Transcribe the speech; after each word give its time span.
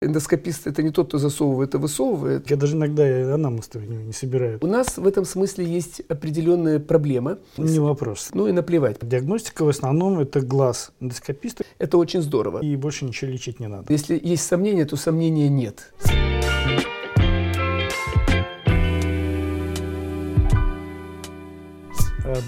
Эндоскопист– 0.00 0.66
это 0.68 0.84
не 0.84 0.90
тот, 0.90 1.08
кто 1.08 1.18
засовывает 1.18 1.74
и 1.74 1.78
высовывает. 1.78 2.48
Я 2.48 2.56
даже 2.56 2.76
иногда 2.76 3.34
анамнез 3.34 3.68
не, 3.74 3.96
не 3.96 4.12
собираю. 4.12 4.58
У 4.60 4.68
нас 4.68 4.96
в 4.96 5.04
этом 5.04 5.24
смысле 5.24 5.64
есть 5.64 6.02
определенная 6.08 6.78
проблема. 6.78 7.38
Не 7.56 7.80
вопрос. 7.80 8.30
Ну 8.32 8.46
и 8.46 8.52
наплевать. 8.52 8.98
Диагностика 9.02 9.64
в 9.64 9.68
основном 9.68 10.20
это 10.20 10.40
глаз 10.40 10.92
эндоскописта. 11.00 11.64
Это 11.78 11.98
очень 11.98 12.22
здорово. 12.22 12.60
И 12.60 12.76
больше 12.76 13.06
ничего 13.06 13.32
лечить 13.32 13.58
не 13.58 13.66
надо. 13.66 13.92
Если 13.92 14.20
есть 14.22 14.46
сомнения, 14.46 14.84
то 14.84 14.94
сомнения 14.94 15.48
нет. 15.48 15.92
Э, 16.04 16.17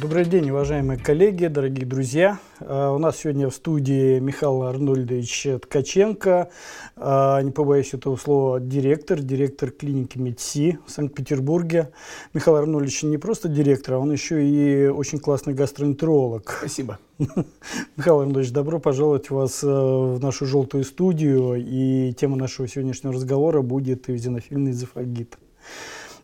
добрый 0.00 0.26
день, 0.26 0.50
уважаемые 0.50 0.98
коллеги, 0.98 1.46
дорогие 1.46 1.86
друзья. 1.86 2.38
Э, 2.60 2.90
у 2.94 2.98
нас 2.98 3.16
сегодня 3.16 3.48
в 3.48 3.54
студии 3.54 4.18
Михаил 4.18 4.62
Арнольдович 4.64 5.46
Ткаченко, 5.62 6.50
э, 6.96 7.42
не 7.42 7.50
побоюсь 7.50 7.94
этого 7.94 8.16
слова, 8.16 8.60
директор, 8.60 9.20
директор 9.20 9.70
клиники 9.70 10.18
МедСи 10.18 10.78
в 10.86 10.90
Санкт-Петербурге. 10.90 11.92
Михаил 12.34 12.58
Арнольдович 12.58 13.04
не 13.04 13.16
просто 13.16 13.48
директор, 13.48 13.94
а 13.94 13.98
он 14.00 14.12
еще 14.12 14.46
и 14.46 14.86
очень 14.88 15.18
классный 15.18 15.54
гастроэнтеролог. 15.54 16.56
Спасибо. 16.58 16.98
Михаил 17.96 18.20
Арнольдович, 18.20 18.50
добро 18.52 18.80
пожаловать 18.80 19.30
вас 19.30 19.62
в 19.62 20.18
нашу 20.20 20.44
желтую 20.44 20.84
студию. 20.84 21.54
И 21.56 22.12
тема 22.12 22.36
нашего 22.36 22.68
сегодняшнего 22.68 23.14
разговора 23.14 23.62
будет 23.62 24.10
эозинофильный 24.10 24.72
эзофагит. 24.72 25.38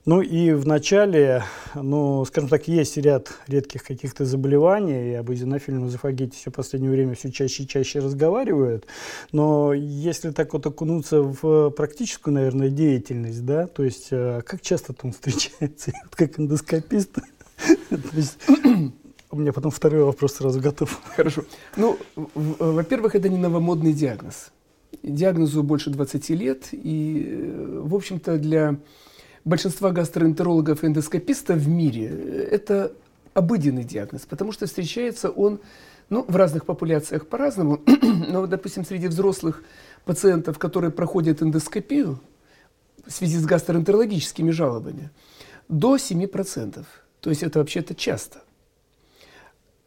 Ну 0.06 0.20
и 0.20 0.52
в 0.52 0.68
начале, 0.68 1.42
ну, 1.74 2.24
скажем 2.26 2.48
так, 2.48 2.68
есть 2.68 2.96
ряд 2.96 3.40
редких 3.48 3.82
каких-то 3.82 4.24
заболеваний, 4.24 5.10
и 5.10 5.14
об 5.14 5.32
эзинофильном 5.32 5.88
эзофагите 5.88 6.36
все 6.36 6.52
в 6.52 6.54
последнее 6.54 6.92
время 6.92 7.16
все 7.16 7.32
чаще 7.32 7.64
и 7.64 7.66
чаще 7.66 7.98
разговаривают. 7.98 8.86
Но 9.32 9.72
если 9.72 10.30
так 10.30 10.52
вот 10.52 10.64
окунуться 10.64 11.22
в 11.22 11.70
практическую, 11.70 12.34
наверное, 12.34 12.68
деятельность, 12.68 13.44
да, 13.44 13.66
то 13.66 13.82
есть 13.82 14.08
э, 14.12 14.42
как 14.46 14.60
часто 14.60 14.92
там 14.92 15.10
встречается, 15.10 15.90
как 16.10 16.38
эндоскопист, 16.38 17.18
у 19.32 19.36
меня 19.36 19.52
потом 19.52 19.72
второй 19.72 20.04
вопрос 20.04 20.34
сразу 20.34 20.60
готов. 20.60 21.00
Хорошо. 21.16 21.44
Ну, 21.76 21.98
во-первых, 22.14 23.16
это 23.16 23.28
не 23.28 23.38
новомодный 23.38 23.92
диагноз. 23.92 24.52
Диагнозу 25.02 25.64
больше 25.64 25.90
20 25.90 26.30
лет, 26.30 26.68
и, 26.70 27.26
э, 27.26 27.80
в 27.82 27.92
общем-то, 27.92 28.38
для 28.38 28.76
большинства 29.46 29.92
гастроэнтерологов 29.92 30.84
и 30.84 30.88
эндоскопистов 30.88 31.56
в 31.56 31.68
мире 31.68 32.08
это 32.50 32.92
обыденный 33.32 33.84
диагноз, 33.84 34.26
потому 34.26 34.52
что 34.52 34.66
встречается 34.66 35.30
он 35.30 35.60
ну, 36.10 36.24
в 36.26 36.36
разных 36.36 36.66
популяциях 36.66 37.26
по-разному. 37.26 37.80
Но, 38.28 38.46
допустим, 38.46 38.84
среди 38.84 39.06
взрослых 39.08 39.62
пациентов, 40.04 40.58
которые 40.58 40.90
проходят 40.90 41.42
эндоскопию 41.42 42.20
в 43.06 43.12
связи 43.12 43.38
с 43.38 43.44
гастроэнтерологическими 43.44 44.50
жалобами, 44.50 45.10
до 45.68 45.96
7%. 45.96 46.84
То 47.20 47.30
есть 47.30 47.42
это 47.42 47.60
вообще-то 47.60 47.94
часто. 47.94 48.42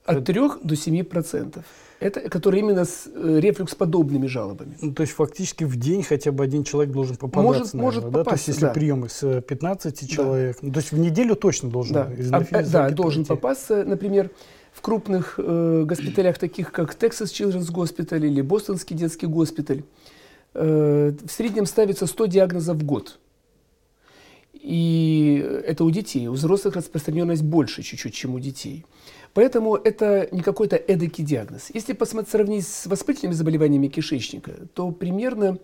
От 0.06 0.26
3 0.26 0.34
до 0.64 0.76
7%. 0.76 1.64
Это, 2.00 2.22
которые 2.30 2.62
именно 2.62 2.86
с 2.86 3.08
э, 3.14 3.40
рефлюкс-подобными 3.42 4.26
жалобами. 4.28 4.78
Ну, 4.82 4.94
то 4.94 5.02
есть 5.02 5.14
фактически 5.14 5.66
в 5.66 5.76
день 5.76 6.02
хотя 6.04 6.32
бы 6.32 6.44
один 6.44 6.64
человек 6.64 6.94
должен 6.94 7.18
попадаться, 7.18 7.44
может, 7.44 7.74
наверное, 7.74 7.86
может 7.86 8.04
да? 8.04 8.10
попасть, 8.10 8.26
То 8.30 8.34
есть 8.36 8.48
если 8.48 8.62
да. 8.62 8.74
прием 8.74 9.06
из 9.06 9.44
15 9.44 10.02
да. 10.02 10.08
человек, 10.08 10.58
ну, 10.62 10.72
то 10.72 10.80
есть 10.80 10.92
в 10.94 10.98
неделю 10.98 11.36
точно 11.36 11.70
должен 11.70 11.94
Да, 11.94 12.12
а, 12.32 12.46
а, 12.52 12.64
да 12.64 12.90
должен 12.92 13.26
попасться, 13.26 13.84
например, 13.84 14.32
в 14.72 14.82
крупных 14.82 15.36
э, 15.38 15.84
госпиталях, 15.86 16.38
таких 16.38 16.72
как 16.72 16.96
Texas 16.96 17.26
Children's 17.26 17.70
Hospital 17.74 18.26
или 18.26 18.42
Бостонский 18.42 18.96
детский 18.96 19.28
госпиталь, 19.28 19.84
э, 20.54 21.14
в 21.22 21.32
среднем 21.32 21.66
ставится 21.66 22.06
100 22.06 22.26
диагнозов 22.28 22.78
в 22.78 22.86
год. 22.86 23.20
И 24.54 25.44
это 25.66 25.84
у 25.84 25.92
детей. 25.92 26.28
У 26.28 26.34
взрослых 26.34 26.76
распространенность 26.76 27.44
больше 27.44 27.82
чуть-чуть, 27.82 28.14
чем 28.14 28.36
у 28.36 28.40
детей. 28.40 28.86
Поэтому 29.34 29.76
это 29.76 30.28
не 30.32 30.42
какой-то 30.42 30.76
эдакий 30.76 31.24
диагноз. 31.24 31.70
Если 31.74 31.94
посмотреть, 31.94 32.32
сравнить 32.32 32.68
с 32.68 32.86
воспалительными 32.88 33.36
заболеваниями 33.36 33.88
кишечника, 33.88 34.52
то 34.74 34.92
примерно 34.92 35.60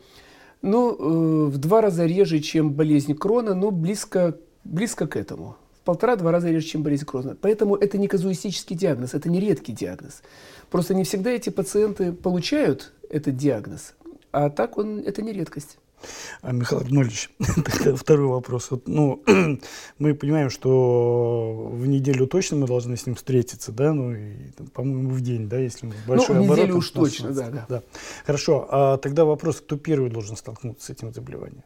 ну, 0.62 0.94
э, 0.94 1.50
в 1.50 1.58
два 1.58 1.82
раза 1.82 2.06
реже, 2.06 2.40
чем 2.40 2.72
болезнь 2.72 3.16
Крона, 3.16 3.54
но 3.54 3.72
близко, 3.72 4.38
близко 4.64 5.08
к 5.08 5.16
этому. 5.16 5.58
В 5.80 5.86
полтора-два 5.86 6.32
раза 6.32 6.50
реже, 6.50 6.66
чем 6.68 6.84
болезнь 6.84 7.06
Крона. 7.06 7.38
Поэтому 7.40 7.76
это 7.76 7.98
не 7.98 8.08
казуистический 8.08 8.76
диагноз, 8.76 9.14
это 9.14 9.30
не 9.30 9.40
редкий 9.40 9.74
диагноз. 9.74 10.22
Просто 10.70 10.94
не 10.94 11.04
всегда 11.04 11.32
эти 11.32 11.50
пациенты 11.50 12.12
получают 12.12 12.94
этот 13.10 13.38
диагноз, 13.38 13.94
а 14.32 14.50
так 14.50 14.78
он, 14.78 15.00
это 15.00 15.22
не 15.22 15.32
редкость. 15.32 15.78
А, 16.42 16.52
Михаил 16.52 16.82
Арнольевич, 16.82 17.30
второй 17.96 18.28
вопрос. 18.28 18.72
Вот, 18.72 18.88
ну, 18.88 19.24
мы 20.00 20.14
понимаем, 20.14 20.50
что 20.50 21.70
в 21.72 21.88
неделю 21.88 22.28
точно 22.28 22.58
мы 22.58 22.68
должны 22.68 22.98
с 22.98 23.06
ним 23.06 23.16
встретиться, 23.16 23.72
да, 23.72 23.94
ну, 23.94 24.14
и, 24.14 24.34
по-моему, 24.74 25.10
в 25.10 25.22
день, 25.22 25.48
да, 25.50 25.58
если 25.58 25.92
большой 26.08 26.36
ну, 26.36 26.44
оборот. 26.44 26.64
неделю 26.64 26.78
уж 26.78 26.90
точно, 26.92 27.32
да, 27.32 27.50
да. 27.50 27.66
да. 27.70 27.84
Хорошо, 28.26 28.68
а 28.70 28.98
тогда 28.98 29.26
вопрос, 29.26 29.62
кто 29.62 29.78
первый 29.78 30.10
должен 30.10 30.36
столкнуться 30.36 30.86
с 30.86 30.90
этим 30.90 31.14
заболеванием? 31.14 31.64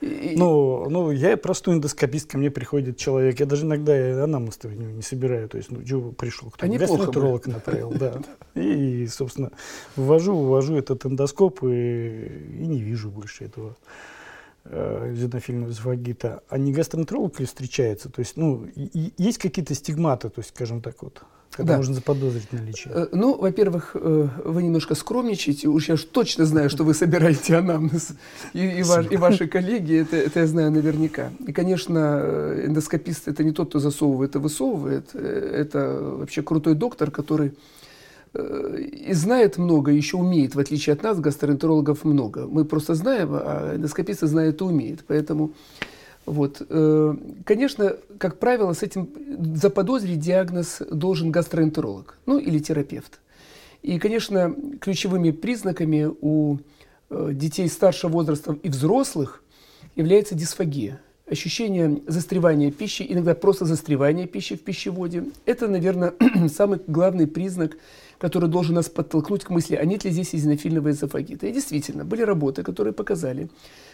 И... 0.00 0.34
Ну, 0.36 0.88
ну, 0.88 1.10
я 1.10 1.36
простой 1.36 1.74
эндоскопист, 1.74 2.30
ко 2.30 2.38
мне 2.38 2.50
приходит 2.50 2.98
человек, 2.98 3.40
я 3.40 3.46
даже 3.46 3.64
иногда 3.64 4.24
анамнез 4.24 4.58
не, 4.62 4.86
не 4.86 5.02
собираю, 5.02 5.48
то 5.48 5.56
есть, 5.56 5.70
ну, 5.70 5.84
что 5.84 6.12
пришел, 6.12 6.50
кто 6.50 6.66
а 6.66 6.68
гастроэнтеролог 6.68 7.46
направил, 7.46 7.90
да. 7.90 8.20
И, 8.54 9.06
собственно, 9.08 9.50
ввожу, 9.96 10.36
ввожу 10.36 10.76
этот 10.76 11.04
эндоскоп 11.04 11.64
и, 11.64 12.26
и 12.60 12.66
не 12.66 12.80
вижу 12.80 13.10
больше 13.10 13.44
этого 13.44 13.76
э, 14.64 15.14
зенофильного 15.16 15.70
эзофагита. 15.70 16.42
А 16.48 16.58
не 16.58 16.72
гастроэнтеролог 16.72 17.40
ли 17.40 17.46
встречается? 17.46 18.08
То 18.08 18.20
есть, 18.20 18.36
ну, 18.36 18.66
и, 18.66 18.84
и 18.84 19.12
есть 19.16 19.38
какие-то 19.38 19.74
стигматы, 19.74 20.28
то 20.28 20.40
есть, 20.40 20.50
скажем 20.50 20.80
так 20.80 21.02
вот? 21.02 21.22
Когда 21.50 21.72
да. 21.72 21.76
можно 21.78 21.94
заподозрить 21.94 22.52
наличие? 22.52 22.92
Э, 22.94 23.06
ну, 23.12 23.36
во-первых, 23.36 23.92
э, 23.94 24.28
вы 24.44 24.62
немножко 24.62 24.94
скромничаете. 24.94 25.68
Уж 25.68 25.88
я 25.88 25.96
точно 25.96 26.44
знаю, 26.44 26.70
что 26.70 26.84
вы 26.84 26.94
собираете 26.94 27.56
анамнез. 27.56 28.10
И, 28.52 28.64
и, 28.64 28.82
ваш, 28.82 29.10
и 29.10 29.16
ваши 29.16 29.48
коллеги, 29.48 30.00
это, 30.00 30.16
это 30.16 30.40
я 30.40 30.46
знаю 30.46 30.70
наверняка. 30.70 31.30
И, 31.46 31.52
конечно, 31.52 32.20
э, 32.22 32.66
эндоскопист– 32.66 33.26
это 33.28 33.42
не 33.42 33.52
тот, 33.52 33.70
кто 33.70 33.78
засовывает 33.80 34.36
и 34.36 34.38
высовывает. 34.38 35.14
Это 35.14 35.98
вообще 36.00 36.42
крутой 36.42 36.74
доктор, 36.74 37.10
который 37.10 37.54
и 38.34 39.14
знает 39.14 39.56
много, 39.56 39.90
еще 39.90 40.18
умеет, 40.18 40.54
в 40.54 40.60
отличие 40.60 40.92
от 40.92 41.02
нас, 41.02 41.18
гастроэнтерологов 41.18 42.04
много. 42.04 42.46
Мы 42.46 42.66
просто 42.66 42.94
знаем, 42.94 43.30
а 43.32 43.74
эндоскописты 43.74 44.26
знают 44.26 44.60
и 44.60 44.64
умеют. 44.64 45.00
Поэтому 45.06 45.54
вот. 46.28 46.62
Э, 46.68 47.14
конечно, 47.44 47.96
как 48.18 48.38
правило, 48.38 48.72
с 48.72 48.82
этим 48.82 49.08
заподозрить 49.54 50.20
диагноз 50.20 50.82
должен 50.90 51.30
гастроэнтеролог, 51.30 52.18
ну 52.26 52.38
или 52.38 52.58
терапевт. 52.58 53.20
И, 53.82 53.98
конечно, 53.98 54.54
ключевыми 54.80 55.30
признаками 55.30 56.10
у 56.20 56.58
э, 57.10 57.30
детей 57.32 57.68
старшего 57.68 58.10
возраста 58.12 58.56
и 58.62 58.68
взрослых 58.68 59.42
является 59.96 60.34
дисфагия. 60.34 61.00
Ощущение 61.30 62.00
застревания 62.06 62.70
пищи, 62.70 63.04
иногда 63.08 63.34
просто 63.34 63.64
застревания 63.66 64.26
пищи 64.26 64.56
в 64.56 64.62
пищеводе. 64.62 65.24
Это, 65.44 65.68
наверное, 65.68 66.14
самый 66.48 66.80
главный 66.86 67.26
признак 67.26 67.76
который 68.18 68.48
должен 68.48 68.74
нас 68.74 68.88
подтолкнуть 68.88 69.44
к 69.44 69.50
мысли, 69.50 69.76
а 69.76 69.84
нет 69.84 70.04
ли 70.04 70.10
здесь 70.10 70.34
эзинофильного 70.34 70.90
эзофагита. 70.90 71.46
И 71.46 71.52
действительно, 71.52 72.04
были 72.04 72.22
работы, 72.22 72.62
которые 72.62 72.92
показали, 72.92 73.48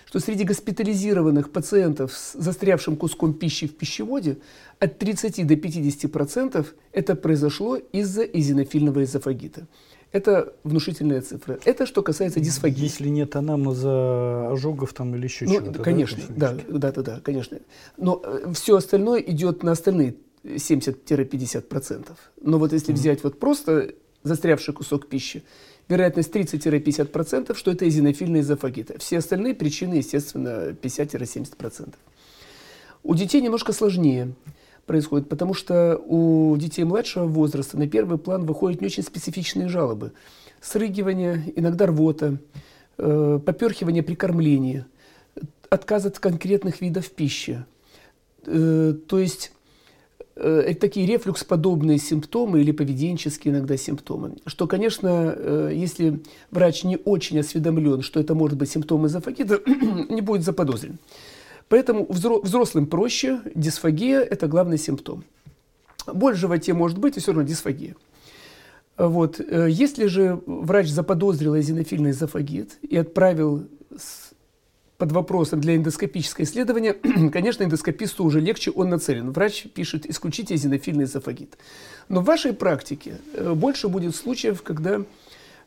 что 0.06 0.19
среди 0.19 0.44
госпитализированных 0.44 1.50
пациентов 1.50 2.12
с 2.12 2.33
застрявшим 2.33 2.97
куском 2.97 3.34
пищи 3.34 3.67
в 3.67 3.77
пищеводе 3.77 4.39
от 4.78 4.99
30 4.99 5.47
до 5.47 5.55
50% 5.55 6.67
это 6.93 7.15
произошло 7.17 7.77
из-за 7.77 8.23
эзинофильного 8.23 9.05
эзофагита. 9.05 9.67
Это 10.15 10.53
внушительная 10.63 11.23
цифра. 11.23 11.59
Это 11.65 11.87
что 11.87 12.01
касается 12.05 12.39
дисфагии. 12.39 12.85
Если 12.85 13.09
нет 13.09 13.35
анамнеза 13.35 14.53
ожогов 14.53 14.93
там 14.93 15.12
или 15.17 15.25
еще 15.25 15.44
ну, 15.44 15.55
чего-то. 15.56 15.83
Конечно, 15.83 16.23
да, 16.29 16.55
да, 16.69 16.93
да, 16.93 17.03
да, 17.03 17.21
конечно. 17.21 17.59
Но 17.97 18.23
э, 18.25 18.53
все 18.55 18.77
остальное 18.77 19.19
идет 19.19 19.65
на 19.65 19.73
остальные 19.73 20.15
70-50%. 20.44 22.12
Но 22.43 22.59
вот 22.61 22.73
если 22.73 22.94
mm-hmm. 22.94 22.97
взять 22.97 23.25
вот 23.25 23.41
просто 23.41 23.94
застрявший 24.23 24.73
кусок 24.73 25.09
пищи, 25.09 25.43
вероятность 25.88 26.31
30-50%, 26.31 27.56
что 27.56 27.73
это 27.73 27.88
эзинофильный 27.88 28.38
эзофагит. 28.38 28.93
Все 29.03 29.19
остальные 29.19 29.56
причины, 29.56 29.94
естественно, 29.94 30.77
50-70%. 30.81 31.93
У 33.03 33.15
детей 33.17 33.41
немножко 33.41 33.73
сложнее 33.73 34.33
происходит, 34.87 35.29
потому 35.29 35.55
что 35.55 35.97
у 35.97 36.57
детей 36.57 36.85
младшего 36.85 37.27
возраста 37.27 37.79
на 37.79 37.89
первый 37.89 38.19
план 38.19 38.45
выходят 38.45 38.81
не 38.81 38.87
очень 38.87 39.03
специфичные 39.03 39.69
жалобы. 39.69 40.13
Срыгивание, 40.61 41.53
иногда 41.57 41.87
рвота, 41.87 42.39
э, 42.99 43.41
поперхивание 43.45 44.03
при 44.03 44.15
кормлении, 44.15 44.85
отказ 45.71 46.07
от 46.07 46.19
конкретных 46.19 46.81
видов 46.81 47.11
пищи. 47.11 47.65
Э, 48.47 48.95
то 49.07 49.19
есть 49.19 49.53
э, 50.37 50.75
такие 50.81 51.07
рефлюкс-подобные 51.07 51.99
симптомы 51.99 52.61
или 52.61 52.73
поведенческие 52.73 53.55
иногда 53.55 53.77
симптомы. 53.77 54.37
Что, 54.47 54.67
конечно, 54.67 55.35
э, 55.37 55.73
если 55.75 56.21
врач 56.51 56.85
не 56.85 56.97
очень 56.97 57.39
осведомлен, 57.41 58.03
что 58.03 58.21
это 58.21 58.35
может 58.35 58.59
быть 58.59 58.71
симптом 58.71 59.07
эзофагита, 59.07 59.61
не 60.09 60.21
будет 60.21 60.43
заподозрен. 60.43 60.99
Поэтому 61.69 62.06
взрослым 62.08 62.87
проще, 62.87 63.40
дисфагия– 63.55 64.20
это 64.31 64.46
главный 64.46 64.78
симптом. 64.78 65.25
Боль 66.06 66.34
в 66.34 66.38
животе 66.38 66.75
может 66.75 66.99
быть, 66.99 67.16
и 67.16 67.20
все 67.20 67.32
равно 67.32 67.49
дисфагия. 67.49 67.96
Вот. 68.96 69.40
Э, 69.40 69.69
если 69.70 70.06
же 70.06 70.40
врач 70.46 70.88
заподозрил 70.88 71.58
эзинофильный 71.58 72.11
эзофагит 72.11 72.78
и 72.82 72.96
отправил 72.96 73.66
под 74.99 75.12
вопросом 75.12 75.61
для 75.61 75.76
эндоскопического 75.76 76.44
исследования, 76.44 76.93
конечно, 77.32 77.64
эндоскописту 77.64 78.25
уже 78.25 78.40
легче, 78.40 78.70
он 78.70 78.90
нацелен. 78.90 79.32
Врач 79.32 79.66
пишет 79.75 80.06
«исключите 80.06 80.55
эзинофильный 80.55 81.05
эзофагит». 81.05 81.58
Но 82.08 82.20
в 82.20 82.25
вашей 82.25 82.52
практике 82.52 83.19
э, 83.32 83.52
больше 83.55 83.88
будет 83.88 84.14
случаев, 84.14 84.62
когда 84.62 85.02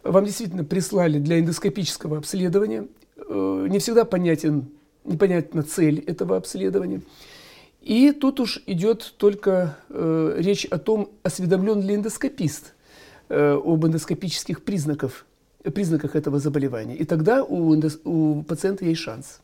вам 0.04 0.26
действительно 0.26 0.64
прислали 0.64 1.20
для 1.20 1.40
эндоскопического 1.40 2.20
обследования, 2.20 2.88
э, 3.18 3.68
не 3.70 3.80
всегда 3.80 4.06
понятен, 4.06 4.70
непонятна 5.08 5.64
цель 5.64 6.00
этого 6.00 6.38
обследования. 6.38 7.02
И 7.82 8.12
тут 8.12 8.40
уж 8.40 8.62
идет 8.66 9.14
только 9.18 9.78
э, 9.90 10.36
речь 10.38 10.66
о 10.66 10.78
том, 10.78 11.10
осведомлен 11.24 11.82
ли 11.82 11.96
эндоскопист 11.96 12.74
э, 13.30 13.54
об 13.54 13.86
эндоскопических 13.86 14.64
признаках 14.64 15.26
признаках 15.72 16.16
этого 16.16 16.40
заболевания. 16.40 16.96
И 16.96 17.06
тогда 17.06 17.44
у, 17.44 17.76
у 18.06 18.44
пациента 18.44 18.86
есть 18.86 19.02
шанс. 19.02 19.42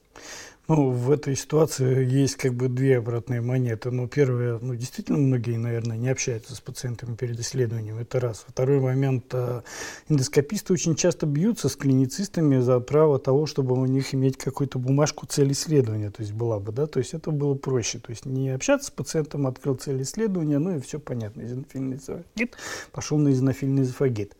Ну, 0.69 0.91
в 0.91 1.11
этой 1.11 1.35
ситуации 1.35 2.05
есть 2.05 2.37
как 2.37 2.53
бы 2.53 2.69
две 2.69 2.99
обратные 2.99 3.41
монеты. 3.41 3.91
Ну, 3.91 4.07
первое, 4.07 4.59
ну, 4.61 4.75
действительно, 4.75 5.17
многие, 5.17 5.57
наверное, 5.57 5.97
не 5.97 6.07
общаются 6.07 6.55
с 6.55 6.61
пациентами 6.61 7.15
перед 7.15 7.37
исследованием, 7.37 7.97
это 7.97 8.21
раз. 8.21 8.45
Второй 8.47 8.79
момент, 8.79 9.25
э, 9.33 9.61
эндоскописты 10.07 10.71
очень 10.71 10.95
часто 10.95 11.25
бьются 11.25 11.67
с 11.67 11.75
клиницистами 11.75 12.59
за 12.61 12.79
право 12.79 13.19
того, 13.19 13.45
чтобы 13.45 13.75
у 13.75 13.85
них 13.85 14.15
иметь 14.15 14.37
какую-то 14.37 14.79
бумажку 14.79 15.25
цель 15.25 15.51
исследования, 15.51 16.11
то 16.11 16.21
есть 16.21 16.31
была 16.31 16.61
бы, 16.61 16.71
да, 16.71 16.87
то 16.87 16.99
есть 16.99 17.13
это 17.13 17.31
было 17.31 17.55
проще. 17.55 17.99
То 17.99 18.11
есть 18.11 18.25
не 18.25 18.49
общаться 18.51 18.87
с 18.87 18.91
пациентом, 18.91 19.47
открыл 19.47 19.75
цель 19.75 20.01
исследования, 20.01 20.59
ну 20.59 20.77
и 20.77 20.79
все 20.79 20.97
понятно, 20.97 21.41
изонофильный 21.41 21.97
эзофагит, 21.97 22.55
пошел 22.93 23.17
на 23.17 23.33
изонофильный 23.33 23.83
эзофагит. 23.83 24.33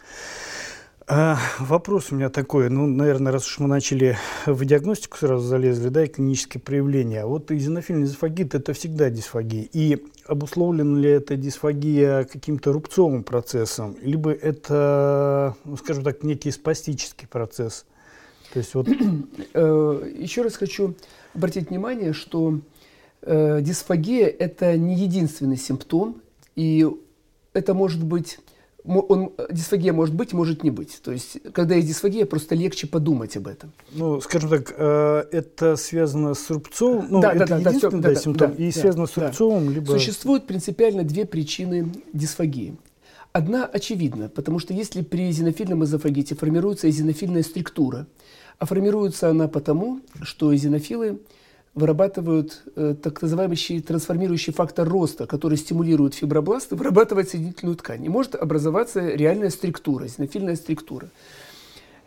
А, 1.06 1.38
вопрос 1.60 2.12
у 2.12 2.16
меня 2.16 2.30
такой, 2.30 2.70
ну, 2.70 2.88
наверное, 2.88 3.34
раз 3.34 3.46
уж 3.46 3.60
мы 3.60 3.68
начали 3.68 4.18
в 4.46 4.64
диагностику 4.64 5.18
сразу 5.18 5.46
залезли, 5.46 5.90
да, 5.90 6.06
и 6.06 6.08
клинические 6.08 6.62
проявления. 6.62 7.26
Вот 7.26 7.52
изонофильный 7.52 8.08
дисфагит– 8.08 8.56
это 8.56 8.72
всегда 8.72 9.10
дисфагия. 9.10 9.68
И 9.74 10.02
обусловлена 10.26 10.98
ли 10.98 11.10
эта 11.10 11.36
дисфагия 11.36 12.24
каким-то 12.24 12.72
рубцовым 12.72 13.24
процессом, 13.24 13.98
либо 14.02 14.32
это, 14.32 15.58
ну, 15.66 15.76
скажем 15.76 16.06
так, 16.06 16.24
некий 16.24 16.52
спастический 16.52 17.28
процесс? 17.28 17.86
То 18.54 18.60
есть 18.60 18.74
вот... 18.74 18.88
Э, 19.56 20.12
еще 20.18 20.42
раз 20.42 20.56
хочу 20.56 20.96
обратить 21.36 21.70
внимание, 21.70 22.14
что 22.14 22.60
э, 23.22 23.60
дисфагия– 23.62 24.28
это 24.40 24.78
не 24.78 24.96
единственный 24.96 25.58
симптом, 25.58 26.22
и 26.56 26.88
это 27.54 27.74
может 27.74 28.04
быть 28.04 28.40
он, 28.86 29.32
дисфагия 29.50 29.94
может 29.94 30.14
быть, 30.14 30.34
может 30.34 30.64
не 30.64 30.70
быть. 30.70 31.00
То 31.02 31.12
есть, 31.12 31.38
когда 31.54 31.76
есть 31.76 31.88
дисфагия, 31.88 32.26
просто 32.26 32.56
легче 32.56 32.88
подумать 32.88 33.38
об 33.38 33.48
этом. 33.48 33.72
Ну, 33.94 34.20
скажем 34.22 34.50
так, 34.50 34.74
э, 34.78 35.24
это 35.32 35.76
связано 35.78 36.34
с 36.34 36.50
рубцовым, 36.50 37.08
ну, 37.10 37.22
да, 37.22 37.34
это 37.34 37.48
да, 37.48 37.58
единственный 37.60 38.02
да, 38.02 38.10
да, 38.10 38.16
симптом, 38.16 38.56
да, 38.56 38.64
и 38.64 38.72
да, 38.72 38.80
связано 38.80 39.06
с 39.06 39.18
рубцовым, 39.18 39.68
да. 39.68 39.74
либо... 39.74 39.92
Существует 39.92 40.46
принципиально 40.46 41.04
две 41.04 41.26
причины 41.26 41.94
дисфагии. 42.12 42.76
Одна 43.32 43.66
очевидна, 43.66 44.30
потому 44.30 44.60
что 44.60 44.74
если 44.74 45.02
при 45.02 45.30
эзинофильном 45.32 45.84
эзофагите 45.84 46.36
формируется 46.36 46.90
эзинофильная 46.90 47.44
структура, 47.44 48.06
а 48.60 48.66
формируется 48.66 49.30
она 49.30 49.48
потому, 49.48 50.02
что 50.24 50.54
эзинофилы– 50.54 51.20
вырабатывают 51.76 52.64
э, 52.76 52.96
так 53.02 53.22
называемый 53.22 53.58
трансформирующий 53.58 54.54
фактор 54.54 54.88
роста, 54.88 55.26
который 55.26 55.58
стимулирует 55.58 56.14
фибробласты 56.14 56.76
вырабатывать 56.76 57.30
соединительную 57.30 57.76
ткань. 57.76 58.06
И 58.06 58.10
может 58.10 58.36
образоваться 58.36 59.10
реальная 59.10 59.50
структура, 59.50 60.08
зенофильная 60.08 60.56
структура. 60.56 61.10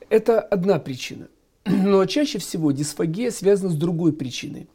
Это 0.08 0.40
одна 0.40 0.78
причина. 0.78 1.28
Но 1.64 2.04
чаще 2.06 2.38
всего 2.38 2.70
дисфагия 2.70 3.30
связана 3.30 3.70
с 3.70 3.74
другой 3.74 4.12
причиной. 4.12 4.68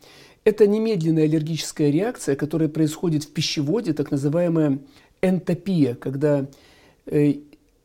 Это 0.44 0.68
немедленная 0.68 1.24
аллергическая 1.24 1.90
реакция, 1.90 2.36
которая 2.36 2.68
происходит 2.68 3.24
в 3.24 3.32
пищеводе, 3.32 3.94
так 3.94 4.12
называемая 4.12 4.80
энтопия, 5.22 5.96
когда 5.96 6.48
э, 7.06 7.36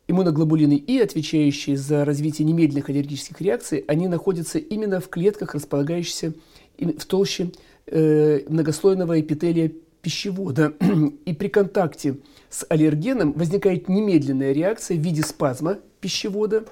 иммуноглобулины 0.09 0.77
И, 0.77 0.99
отвечающие 0.99 1.77
за 1.77 2.05
развитие 2.05 2.47
немедленных 2.47 2.89
аллергических 2.89 3.41
реакций, 3.41 3.85
они 3.87 4.09
находятся 4.09 4.59
именно 4.59 5.01
в 5.01 5.09
клетках, 5.09 5.55
располагающихся 5.55 6.33
в 6.79 7.05
толще 7.07 7.51
э, 7.87 8.41
многослойного 8.49 9.21
эпителия 9.21 9.73
пищевода. 10.03 10.73
И 11.25 11.33
при 11.35 11.49
контакте 11.49 12.17
с 12.49 12.65
аллергеном 12.69 13.33
возникает 13.33 13.89
немедленная 13.89 14.53
реакция 14.53 14.97
в 14.97 15.01
виде 15.01 15.23
спазма 15.23 15.79
пищевода. 16.01 16.65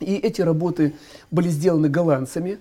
И 0.00 0.16
эти 0.16 0.42
работы 0.42 0.94
были 1.30 1.48
сделаны 1.48 1.88
голландцами, 1.88 2.58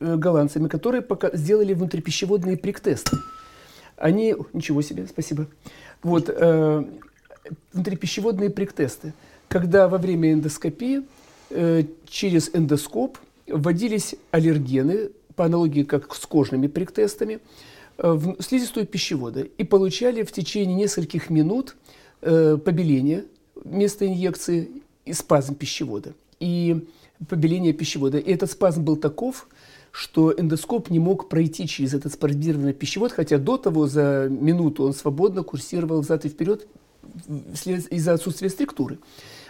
э, 0.00 0.16
голландцами 0.16 0.68
которые 0.68 1.02
пока 1.02 1.30
сделали 1.36 1.74
внутрипищеводные 1.74 2.56
приктесты. 2.56 3.16
Они... 3.96 4.34
Ничего 4.52 4.82
себе, 4.82 5.06
спасибо. 5.06 5.46
Вот, 6.02 6.28
э, 6.28 6.84
внутрипищеводные 7.72 8.50
приктесты. 8.50 9.12
Когда 9.48 9.88
во 9.88 9.98
время 9.98 10.32
эндоскопии 10.32 11.02
э, 11.50 11.84
через 12.08 12.50
эндоскоп 12.52 13.18
вводились 13.46 14.14
аллергены, 14.30 15.10
по 15.36 15.44
аналогии 15.44 15.82
как 15.82 16.14
с 16.14 16.26
кожными 16.26 16.66
приктестами, 16.66 17.40
э, 17.98 18.10
в 18.10 18.42
слизистую 18.42 18.86
пищевода 18.86 19.42
и 19.42 19.64
получали 19.64 20.22
в 20.22 20.32
течение 20.32 20.74
нескольких 20.74 21.30
минут 21.30 21.76
э, 22.22 22.56
побеление 22.56 23.24
вместо 23.54 24.06
инъекции 24.06 24.82
и 25.04 25.12
спазм 25.12 25.54
пищевода. 25.54 26.14
И 26.40 26.86
побеление 27.28 27.72
пищевода. 27.72 28.18
И 28.18 28.32
этот 28.32 28.50
спазм 28.50 28.82
был 28.82 28.96
таков, 28.96 29.48
что 29.90 30.34
эндоскоп 30.36 30.90
не 30.90 30.98
мог 30.98 31.28
пройти 31.28 31.66
через 31.66 31.94
этот 31.94 32.12
спазмированный 32.12 32.74
пищевод, 32.74 33.12
хотя 33.12 33.38
до 33.38 33.56
того 33.56 33.86
за 33.86 34.28
минуту 34.30 34.84
он 34.84 34.92
свободно 34.92 35.42
курсировал 35.42 36.00
взад 36.02 36.26
и 36.26 36.28
вперед 36.28 36.66
из-за 37.64 38.12
отсутствия 38.12 38.50
структуры. 38.50 38.98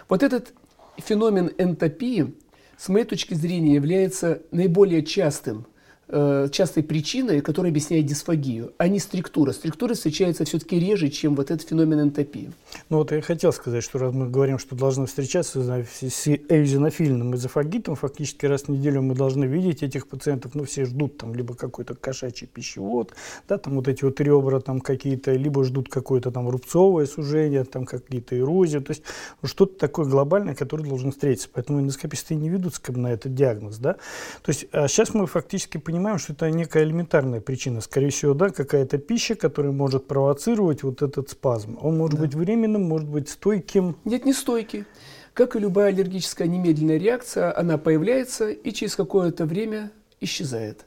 Вот 0.07 0.23
этот 0.23 0.53
феномен 0.97 1.51
энтопии, 1.57 2.33
с 2.77 2.87
моей 2.87 3.05
точки 3.05 3.33
зрения, 3.33 3.75
является 3.75 4.41
наиболее 4.51 5.03
частым 5.03 5.65
Э, 6.09 6.47
частой 6.53 6.83
причиной, 6.83 7.41
которая 7.41 7.69
объясняет 7.69 8.05
дисфагию, 8.05 8.71
а 8.77 8.87
не 8.87 8.97
структура. 8.97 9.51
Структура 9.51 9.93
встречается 9.93 10.45
все-таки 10.45 10.79
реже, 10.79 11.09
чем 11.09 11.35
вот 11.35 11.51
этот 11.51 11.67
феномен 11.67 11.99
энтопии. 11.99 12.53
Ну 12.89 12.99
вот 12.99 13.11
я 13.11 13.21
хотел 13.21 13.51
сказать, 13.51 13.83
что 13.83 13.99
раз 13.99 14.13
мы 14.13 14.29
говорим, 14.29 14.57
что 14.57 14.73
должны 14.73 15.05
встречаться 15.05 15.61
с 15.61 16.27
эозинофильным 16.29 17.35
эзофагитом, 17.35 17.95
фактически 17.95 18.45
раз 18.45 18.63
в 18.63 18.69
неделю 18.69 19.01
мы 19.01 19.15
должны 19.15 19.43
видеть 19.43 19.83
этих 19.83 20.07
пациентов, 20.07 20.55
ну 20.55 20.63
все 20.63 20.85
ждут 20.85 21.17
там 21.17 21.35
либо 21.35 21.55
какой-то 21.55 21.93
кошачий 21.93 22.47
пищевод, 22.47 23.13
да, 23.49 23.57
там 23.57 23.75
вот 23.75 23.89
эти 23.89 24.05
вот 24.05 24.21
ребра 24.21 24.61
там 24.61 24.79
какие-то, 24.79 25.33
либо 25.33 25.65
ждут 25.65 25.89
какое-то 25.89 26.31
там 26.31 26.47
рубцовое 26.47 27.05
сужение, 27.05 27.65
там 27.65 27.85
какие-то 27.85 28.39
эрозии, 28.39 28.79
то 28.79 28.91
есть 28.91 29.03
что-то 29.43 29.77
такое 29.77 30.05
глобальное, 30.05 30.55
которое 30.55 30.83
должен 30.87 31.11
встретиться. 31.11 31.49
Поэтому 31.51 31.81
эндоскописты 31.81 32.35
не 32.35 32.47
ведутся 32.47 32.81
как 32.81 32.95
бы, 32.95 33.01
на 33.01 33.11
этот 33.11 33.35
диагноз, 33.35 33.77
да. 33.77 33.95
То 34.41 34.51
есть 34.51 34.67
а 34.71 34.87
сейчас 34.87 35.13
мы 35.13 35.27
фактически 35.27 35.77
понимаем, 35.77 35.96
понимаем, 35.97 36.19
что 36.19 36.33
это 36.33 36.51
некая 36.51 36.83
элементарная 36.83 37.41
причина. 37.41 37.81
Скорее 37.81 38.11
всего, 38.11 38.35
да, 38.35 38.49
какая-то 38.49 38.99
пища, 38.99 39.33
которая 39.33 39.71
может 39.71 40.05
провоцировать 40.07 40.83
вот 40.83 41.01
этот 41.01 41.31
спазм. 41.31 41.79
Он 41.81 41.97
может 41.97 42.19
да. 42.19 42.25
быть 42.25 42.35
временным, 42.35 42.83
может 42.83 43.09
быть 43.09 43.29
стойким. 43.29 43.97
Нет, 44.05 44.23
не 44.23 44.33
стойкий. 44.33 44.85
Как 45.33 45.55
и 45.55 45.59
любая 45.59 45.87
аллергическая 45.87 46.47
немедленная 46.47 46.97
реакция, 46.97 47.57
она 47.57 47.79
появляется 47.79 48.49
и 48.49 48.71
через 48.71 48.95
какое-то 48.95 49.45
время 49.45 49.91
исчезает. 50.19 50.85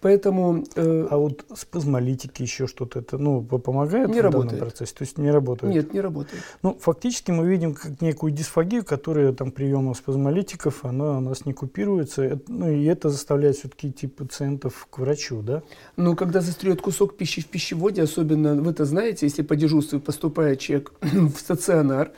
Поэтому, 0.00 0.64
э, 0.76 1.08
а 1.10 1.16
вот 1.18 1.44
спазмолитики 1.54 2.42
еще 2.42 2.66
что-то 2.66 3.00
это 3.00 3.18
ну 3.18 3.42
помогает 3.42 4.08
не 4.08 4.20
в 4.20 4.22
работает. 4.22 4.52
данном 4.52 4.68
процессе, 4.68 4.94
то 4.94 5.02
есть 5.02 5.18
не 5.18 5.30
работает. 5.30 5.72
Нет, 5.72 5.92
не 5.92 6.00
работает. 6.00 6.42
Ну 6.62 6.78
фактически 6.80 7.30
мы 7.30 7.46
видим 7.46 7.74
как 7.74 8.00
некую 8.00 8.32
дисфагию, 8.32 8.82
которая 8.82 9.32
там 9.34 9.50
приемом 9.50 9.94
спазмолитиков, 9.94 10.86
она 10.86 11.18
у 11.18 11.20
нас 11.20 11.44
не 11.44 11.52
купируется, 11.52 12.40
ну 12.48 12.70
и 12.70 12.84
это 12.84 13.10
заставляет 13.10 13.56
все-таки 13.56 13.88
идти 13.88 14.06
пациентов 14.06 14.86
к 14.90 14.98
врачу, 14.98 15.42
да? 15.42 15.62
Ну 15.96 16.16
когда 16.16 16.40
застряет 16.40 16.80
кусок 16.80 17.18
пищи 17.18 17.42
в 17.42 17.46
пищеводе, 17.46 18.02
особенно 18.02 18.54
вы 18.54 18.70
это 18.70 18.86
знаете, 18.86 19.26
если 19.26 19.42
по 19.42 19.54
дежурству 19.54 20.00
поступает 20.00 20.60
человек 20.60 20.92
в 21.02 21.36
стационар 21.36 22.12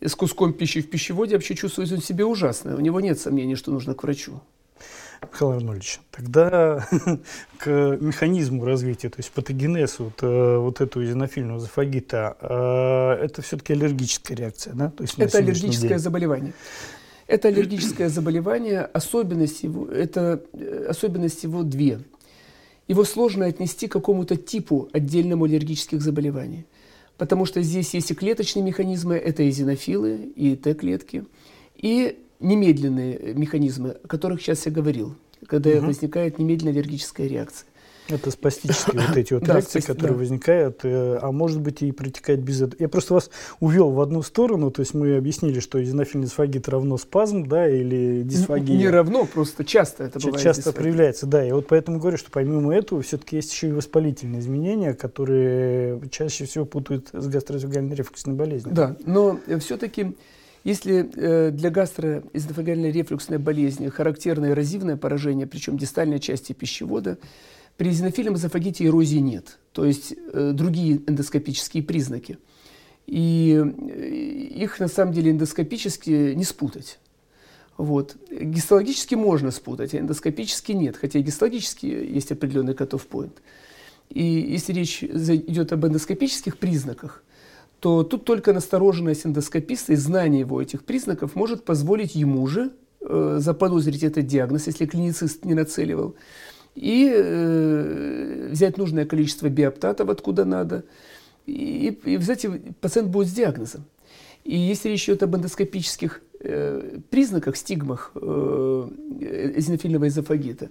с 0.00 0.14
куском 0.14 0.54
пищи 0.54 0.80
в 0.80 0.88
пищеводе, 0.88 1.34
вообще 1.34 1.54
чувствует 1.54 1.92
он 1.92 1.98
себя 1.98 2.26
ужасно, 2.26 2.74
у 2.74 2.80
него 2.80 3.00
нет 3.00 3.20
сомнений, 3.20 3.54
что 3.54 3.70
нужно 3.70 3.94
к 3.94 4.02
врачу. 4.02 4.40
Михаил 5.30 5.52
Арнольевич, 5.52 6.00
тогда 6.10 6.86
к 7.58 7.68
механизму 8.00 8.64
развития, 8.64 9.08
то 9.08 9.18
есть 9.18 9.30
патогенезу 9.30 10.04
вот, 10.04 10.22
э, 10.22 10.56
вот 10.58 10.80
этого 10.80 11.04
изонофильного 11.04 11.58
эзофагита, 11.58 12.36
э, 12.40 13.24
это 13.24 13.42
все-таки 13.42 13.72
аллергическая 13.72 14.36
реакция, 14.36 14.74
да? 14.74 14.90
То 14.90 15.02
есть 15.02 15.18
это 15.18 15.38
аллергическое 15.38 15.90
день. 15.90 15.98
заболевание. 15.98 16.52
Это 17.26 17.48
аллергическое 17.48 18.08
заболевание, 18.08 18.80
особенность 18.80 19.62
его, 19.62 19.86
это 19.86 20.42
э, 20.52 20.86
особенность 20.88 21.44
его 21.44 21.62
две. 21.62 22.00
Его 22.88 23.04
сложно 23.04 23.46
отнести 23.46 23.86
к 23.86 23.92
какому-то 23.92 24.36
типу 24.36 24.88
отдельному 24.92 25.44
аллергических 25.44 26.02
заболеваний. 26.02 26.66
Потому 27.16 27.46
что 27.46 27.62
здесь 27.62 27.94
есть 27.94 28.10
и 28.10 28.14
клеточные 28.14 28.64
механизмы, 28.64 29.14
это 29.14 29.48
эзинофилы, 29.48 30.32
и 30.34 30.56
Т-клетки, 30.56 31.24
и 31.76 32.18
немедленные 32.42 33.34
механизмы, 33.34 33.96
о 34.02 34.08
которых 34.08 34.40
сейчас 34.40 34.66
я 34.66 34.72
говорил, 34.72 35.14
когда 35.46 35.70
угу. 35.70 35.86
возникает 35.86 36.38
немедленная 36.38 36.72
аллергическая 36.72 37.26
реакция. 37.26 37.66
Это 38.08 38.30
спастические 38.32 39.00
вот 39.00 39.16
эти 39.16 39.32
вот 39.32 39.44
реакции, 39.48 39.80
которые 39.80 40.16
возникают, 40.16 40.80
э, 40.82 41.18
а 41.22 41.30
может 41.30 41.60
быть 41.60 41.82
и 41.82 41.92
протекать 41.92 42.40
без 42.40 42.60
этого. 42.60 42.76
Я 42.80 42.88
просто 42.88 43.14
вас 43.14 43.30
увел 43.60 43.90
в 43.90 44.00
одну 44.00 44.22
сторону, 44.22 44.70
то 44.70 44.80
есть 44.80 44.92
мы 44.92 45.16
объяснили, 45.16 45.60
что 45.60 45.82
эзонофильный 45.82 46.26
дисфагит 46.26 46.68
равно 46.68 46.98
спазм, 46.98 47.46
да, 47.46 47.68
или 47.68 48.22
дисфагия. 48.22 48.76
Не 48.76 48.88
равно, 48.88 49.24
просто 49.24 49.64
часто 49.64 50.04
это 50.04 50.18
бывает. 50.18 50.42
Часто 50.42 50.62
дисфагия. 50.62 50.82
проявляется, 50.82 51.26
да. 51.26 51.46
И 51.46 51.52
вот 51.52 51.68
поэтому 51.68 52.00
говорю, 52.00 52.16
что 52.16 52.30
помимо 52.30 52.74
этого 52.74 53.02
все-таки 53.02 53.36
есть 53.36 53.52
еще 53.52 53.68
и 53.68 53.72
воспалительные 53.72 54.40
изменения, 54.40 54.94
которые 54.94 56.00
чаще 56.10 56.44
всего 56.44 56.64
путают 56.64 57.08
с 57.12 57.26
гастроэзофагальной 57.28 57.94
рефлюксной 57.94 58.34
болезнью. 58.34 58.74
Да, 58.74 58.96
но 59.06 59.38
все-таки 59.60 60.16
если 60.64 61.10
э, 61.14 61.50
для 61.50 61.70
гастроэзофагальной 61.70 62.92
рефлюксной 62.92 63.38
болезни 63.38 63.88
характерно 63.88 64.46
эрозивное 64.46 64.96
поражение, 64.96 65.46
причем 65.46 65.76
дистальной 65.76 66.20
части 66.20 66.52
пищевода, 66.52 67.18
при 67.76 67.90
эзинофильном 67.90 68.34
эзофагите 68.34 68.84
эрозии 68.84 69.18
нет, 69.18 69.58
то 69.72 69.84
есть 69.84 70.14
э, 70.32 70.52
другие 70.54 71.00
эндоскопические 71.06 71.82
признаки. 71.82 72.38
И 73.06 73.60
э, 73.60 74.08
их 74.08 74.78
на 74.78 74.88
самом 74.88 75.12
деле 75.12 75.32
эндоскопически 75.32 76.34
не 76.34 76.44
спутать. 76.44 76.98
Вот. 77.76 78.16
Гистологически 78.30 79.16
можно 79.16 79.50
спутать, 79.50 79.94
а 79.94 79.98
эндоскопически 79.98 80.72
нет, 80.72 80.96
хотя 80.96 81.18
гистологически 81.18 81.86
есть 81.86 82.30
определенный 82.30 82.74
cut-off 82.74 83.08
point. 83.10 83.32
И 84.10 84.22
если 84.22 84.72
речь 84.72 85.02
идет 85.02 85.72
об 85.72 85.86
эндоскопических 85.86 86.58
признаках, 86.58 87.24
то 87.82 88.04
тут 88.04 88.24
только 88.24 88.52
настороженность 88.52 89.26
эндоскописта 89.26 89.94
и 89.94 89.96
знание 89.96 90.40
его 90.40 90.62
этих 90.62 90.84
признаков 90.84 91.34
может 91.34 91.64
позволить 91.64 92.14
ему 92.14 92.46
же 92.46 92.70
э, 93.00 93.38
заподозрить 93.40 94.04
этот 94.04 94.24
диагноз, 94.24 94.68
если 94.68 94.86
клиницист 94.86 95.44
не 95.44 95.54
нацеливал, 95.54 96.14
и 96.76 97.12
э, 97.12 98.48
взять 98.52 98.78
нужное 98.78 99.04
количество 99.04 99.48
биоптатов 99.48 100.10
откуда 100.10 100.44
надо, 100.44 100.84
и, 101.46 101.98
и 102.04 102.16
взять 102.18 102.46
пациент 102.80 103.08
будет 103.08 103.26
с 103.26 103.32
диагнозом. 103.32 103.84
И 104.44 104.56
если 104.56 104.88
речь 104.88 105.08
идет 105.08 105.24
об 105.24 105.34
эндоскопических 105.34 106.22
э, 106.38 107.00
признаках, 107.10 107.56
стигмах 107.56 108.12
э, 108.14 108.88
эзинофильного 109.56 110.06
эзофагита, 110.06 110.70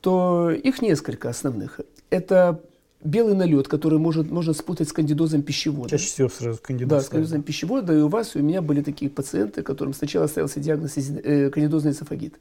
то 0.00 0.52
их 0.52 0.82
несколько 0.82 1.30
основных. 1.30 1.80
Это 2.10 2.60
белый 3.04 3.34
налет, 3.34 3.68
который 3.68 3.98
может, 3.98 4.30
можно 4.30 4.54
спутать 4.54 4.88
с 4.88 4.92
кандидозом 4.92 5.42
пищевода. 5.42 5.90
Чаще 5.90 6.06
всего 6.06 6.28
сразу 6.28 6.58
кандидоз. 6.60 6.90
Да, 6.90 7.00
с 7.00 7.08
кандидозом 7.08 7.42
пищевода. 7.42 7.92
И 7.96 8.00
у 8.00 8.08
вас, 8.08 8.34
и 8.34 8.40
у 8.40 8.42
меня 8.42 8.62
были 8.62 8.82
такие 8.82 9.10
пациенты, 9.10 9.62
которым 9.62 9.92
сначала 9.94 10.26
ставился 10.26 10.58
диагноз 10.58 10.96
э, 10.96 11.50
кандидозный 11.50 11.92
эсофагит. 11.92 12.34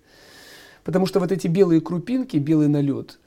Потому 0.83 1.05
что 1.05 1.19
вот 1.19 1.31
эти 1.31 1.47
белые 1.47 1.81
крупинки, 1.81 2.37
белый 2.37 2.69
налет, 2.69 3.19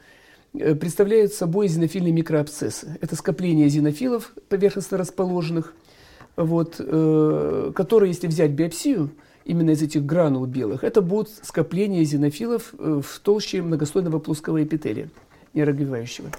э, 0.55 0.75
представляют 0.75 1.35
собой 1.35 1.69
зинофильные 1.69 2.12
микроабсцессы. 2.12 2.99
Это 3.00 3.14
скопление 3.14 3.69
зинофилов 3.69 4.33
поверхностно 4.49 4.97
расположенных, 4.97 5.75
вот, 6.37 6.76
э, 6.78 7.73
которые, 7.75 8.11
если 8.11 8.26
взять 8.26 8.52
биопсию, 8.52 9.11
именно 9.45 9.71
из 9.71 9.83
этих 9.83 10.05
гранул 10.05 10.47
белых, 10.47 10.85
это 10.85 11.02
будут 11.02 11.31
скопления 11.43 12.02
зинофилов 12.05 12.75
э, 12.78 13.00
в 13.05 13.21
толще 13.21 13.62
многослойного 13.62 14.19
плоского 14.19 14.62
эпителия, 14.62 15.11
нейрогревающего. 15.55 16.31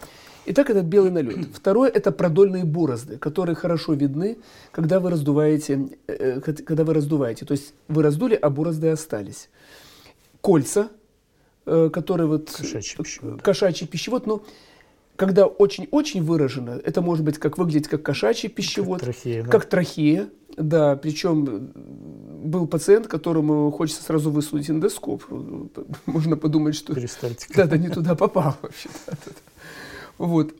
Итак, 0.49 0.69
этот 0.69 0.85
белый 0.85 1.11
налет. 1.11 1.47
Второе– 1.53 1.89
это 1.93 2.11
продольные 2.13 2.63
борозды, 2.63 3.17
которые 3.17 3.55
хорошо 3.55 3.93
видны, 3.93 4.37
когда 4.71 5.01
вы 5.01 5.09
раздуваете, 5.09 5.89
э, 6.07 6.39
когда 6.39 6.85
вы 6.85 6.93
раздуваете. 6.93 7.45
То 7.45 7.51
есть 7.51 7.73
вы 7.89 8.01
раздули, 8.01 8.35
а 8.35 8.49
борозды 8.49 8.87
остались. 8.87 9.49
Кольца, 10.39 10.87
э, 11.65 11.89
которые 11.91 12.27
вот… 12.27 12.49
Кошачий 12.49 12.97
пищевод. 12.97 13.41
Кошачий 13.41 13.87
пищевод, 13.87 14.25
но 14.25 14.41
когда 15.17 15.47
очень-очень 15.47 16.23
выражено, 16.23 16.79
это 16.81 17.01
может 17.01 17.25
быть 17.25 17.37
как 17.39 17.57
выглядеть 17.57 17.89
как 17.89 18.03
кошачий 18.03 18.47
пищевод, 18.47 18.99
как 18.99 19.05
трахея, 19.05 19.43
да? 19.43 19.49
как 19.49 19.65
трахея, 19.65 20.29
да, 20.55 20.95
причем 20.95 21.71
был 22.43 22.67
пациент, 22.67 23.07
которому 23.07 23.69
хочется 23.71 24.01
сразу 24.01 24.31
высунуть 24.31 24.69
эндоскоп. 24.69 25.23
Можно 26.05 26.37
подумать, 26.37 26.75
что... 26.75 26.95
Перистальтика. 26.95 27.53
Да, 27.57 27.67
да, 27.67 27.77
не 27.77 27.89
туда 27.89 28.15
попал 28.15 28.55
вообще. 28.61 28.89
Да, 29.05 29.13
да, 29.25 29.31
да. 29.33 29.56
Вот. 30.17 30.53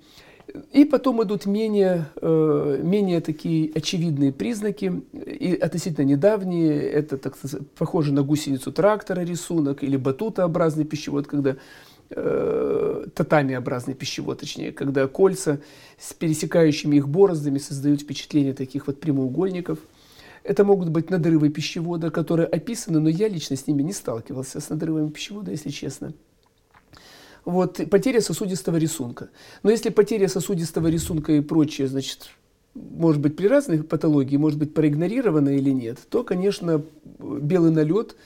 И 0.71 0.85
потом 0.85 1.21
идут 1.23 1.45
менее, 1.45 2.05
э, 2.21 2.79
менее 2.81 3.19
такие 3.19 3.69
очевидные 3.73 4.31
признаки, 4.31 5.01
и 5.13 5.53
относительно 5.55 6.05
недавние, 6.05 6.81
это 6.89 7.17
так, 7.17 7.35
похоже 7.77 8.13
на 8.13 8.23
гусеницу 8.23 8.71
трактора 8.71 9.21
рисунок 9.21 9.83
или 9.83 9.97
батутообразный 9.97 10.85
пищевод, 10.85 11.27
когда 11.27 11.57
э, 12.09 13.05
татамиобразный 13.13 13.93
пищевод, 13.93 14.39
точнее, 14.39 14.71
когда 14.71 15.07
кольца 15.07 15.59
с 15.99 16.13
пересекающими 16.13 16.95
их 16.95 17.09
бороздами 17.09 17.57
создают 17.57 18.01
впечатление 18.01 18.53
таких 18.53 18.87
вот 18.87 19.01
прямоугольников. 19.01 19.79
Это 20.43 20.63
могут 20.63 20.89
быть 20.89 21.09
надрывы 21.09 21.49
пищевода, 21.49 22.09
которые 22.09 22.47
описаны, 22.47 23.01
но 23.01 23.09
я 23.09 23.27
лично 23.27 23.57
с 23.57 23.67
ними 23.67 23.81
не 23.83 23.91
сталкивался, 23.91 24.61
с 24.61 24.69
надрывами 24.69 25.09
пищевода, 25.09 25.51
если 25.51 25.69
честно 25.71 26.13
вот, 27.47 27.79
потеря 27.89 28.19
сосудистого 28.19 28.75
рисунка. 28.75 29.29
Но 29.63 29.71
если 29.71 29.89
потеря 29.89 30.27
сосудистого 30.27 30.87
рисунка 30.87 31.31
и 31.31 31.39
прочее, 31.39 31.87
значит, 31.87 32.29
может 32.75 33.21
быть, 33.21 33.37
при 33.37 33.47
разных 33.47 33.87
патологии, 33.87 34.35
может 34.35 34.59
быть, 34.59 34.73
проигнорировано 34.73 35.49
или 35.55 35.69
нет, 35.69 35.97
то, 36.09 36.25
конечно, 36.25 36.83
белый 37.19 37.71
налет, 37.71 38.17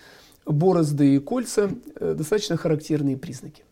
борозды 0.48 1.16
и 1.16 1.20
кольца 1.20 1.70
э, 1.98 2.16
достаточно 2.18 2.58
характерные 2.58 3.16
признаки. 3.16 3.64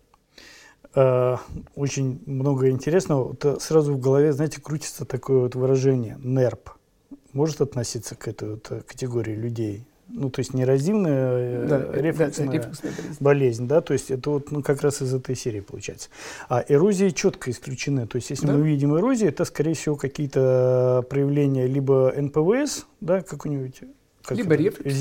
Э, 0.93 1.37
очень 1.75 2.21
много 2.27 2.69
интересного. 2.69 3.29
Вот 3.29 3.43
э, 3.43 3.59
сразу 3.59 3.95
в 3.95 3.99
голове, 3.99 4.33
знаете, 4.33 4.61
крутится 4.61 5.03
такое 5.03 5.39
вот 5.39 5.55
выражение 5.55 6.19
«нерп». 6.23 6.69
Может 7.33 7.61
относиться 7.61 8.13
к 8.13 8.27
этой 8.27 8.51
вот 8.51 8.71
категории 8.85 9.35
людей? 9.35 9.87
Ну, 10.09 10.29
то 10.29 10.39
есть 10.39 10.53
неразивная 10.53 11.67
да, 11.67 11.79
рефлюксная, 11.93 12.47
да, 12.47 12.53
рефлюксная 12.53 12.91
болезнь. 12.91 13.23
болезнь, 13.23 13.67
да, 13.67 13.81
то 13.81 13.93
есть 13.93 14.11
это 14.11 14.29
вот 14.29 14.51
ну, 14.51 14.61
как 14.61 14.81
раз 14.81 15.01
из 15.01 15.13
этой 15.13 15.35
серии 15.35 15.59
получается. 15.59 16.09
А 16.49 16.63
эрозии 16.67 17.09
четко 17.09 17.51
исключены, 17.51 18.07
то 18.07 18.15
есть 18.15 18.29
если 18.29 18.47
да? 18.47 18.53
мы 18.53 18.67
видим 18.67 18.95
эрозию, 18.97 19.29
это, 19.29 19.45
скорее 19.45 19.73
всего, 19.73 19.95
какие-то 19.95 21.05
проявления 21.09 21.67
либо 21.67 22.13
НПВС, 22.15 22.85
да, 23.01 23.21
как-нибудь 23.21 23.81
как 24.29 24.37
Либо 24.37 24.53
рефлюкс. 24.53 24.93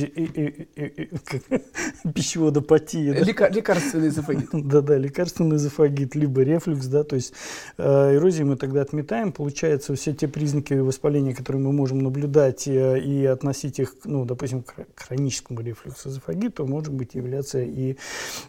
Пищеводопатия. 2.14 3.12
Да? 3.12 3.20
Лека, 3.20 3.48
лекарственный 3.50 4.08
эзофагит. 4.08 4.48
Да-да, 4.52 4.96
лекарственный 4.96 5.56
эзофагит, 5.56 6.14
либо 6.14 6.40
рефлюкс, 6.40 6.86
да, 6.86 7.04
то 7.04 7.16
есть 7.16 7.34
э, 7.76 8.16
эрозии 8.16 8.42
мы 8.42 8.56
тогда 8.56 8.80
отметаем. 8.80 9.32
Получается, 9.32 9.94
все 9.96 10.14
те 10.14 10.28
признаки 10.28 10.72
воспаления, 10.72 11.34
которые 11.34 11.60
мы 11.62 11.72
можем 11.72 11.98
наблюдать 11.98 12.66
э, 12.66 12.98
и 13.00 13.26
относить 13.26 13.78
их, 13.78 13.96
ну, 14.04 14.24
допустим, 14.24 14.62
к 14.62 14.74
хроническому 14.96 15.60
рефлюксу 15.60 16.08
эзофагиту, 16.08 16.66
может 16.66 16.94
быть 16.94 17.14
являться 17.14 17.60
и 17.60 17.96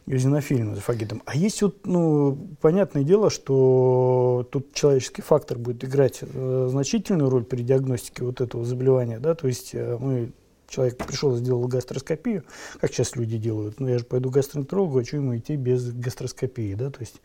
эозинофильным 0.08 0.76
эзофагитом. 0.76 1.22
А 1.26 1.36
есть 1.36 1.62
вот, 1.62 1.86
ну, 1.86 2.38
понятное 2.62 3.04
дело, 3.04 3.30
что 3.30 4.48
тут 4.50 4.74
человеческий 4.74 5.24
фактор 5.24 5.58
будет 5.58 5.84
играть 5.84 6.20
э, 6.22 6.68
значительную 6.72 7.30
роль 7.30 7.44
при 7.44 7.64
диагностике 7.64 8.24
вот 8.24 8.40
этого 8.40 8.64
заболевания, 8.64 9.20
да, 9.20 9.36
то 9.36 9.48
есть 9.48 9.72
э, 9.74 9.98
мы 10.00 10.32
человек 10.70 10.98
пришел 10.98 11.36
и 11.36 11.40
сделал 11.40 11.68
гастроскопию, 11.68 12.44
как 12.80 12.94
сейчас 12.94 13.16
люди 13.16 13.38
делают, 13.38 13.80
ну 13.80 13.88
я 13.88 13.98
же 13.98 14.06
пойду 14.06 14.30
к 14.30 14.34
гастроэнтерологу, 14.34 15.00
а 15.00 15.04
что 15.04 15.18
ему 15.18 15.38
идти 15.38 15.56
без 15.56 15.92
гастроскопии, 15.92 16.76
да, 16.76 16.90
то 16.90 17.00
есть 17.00 17.22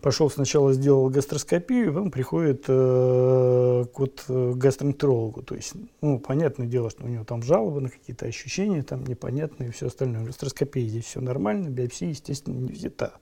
пошел 0.00 0.30
сначала 0.30 0.72
сделал 0.72 1.08
гастроскопию, 1.08 1.92
потом 1.92 2.10
приходит 2.10 2.64
э, 2.68 3.84
к 3.92 3.98
вот, 3.98 4.24
э, 4.28 4.52
гастроэнтерологу, 4.54 5.42
то 5.42 5.54
есть, 5.54 5.74
ну, 6.00 6.18
понятное 6.18 6.66
дело, 6.66 6.90
что 6.90 7.04
у 7.04 7.08
него 7.08 7.24
там 7.24 7.42
жалобы 7.42 7.80
на 7.80 7.90
какие-то 7.90 8.26
ощущения, 8.26 8.82
там 8.82 9.04
непонятные 9.04 9.68
и 9.68 9.72
все 9.72 9.86
остальное. 9.86 10.24
Гастроскопия 10.24 10.86
здесь 10.86 11.04
все 11.04 11.20
нормально, 11.20 11.68
биопсия, 11.68 12.08
естественно, 12.08 12.58
не 12.58 12.72
взята. 12.72 13.14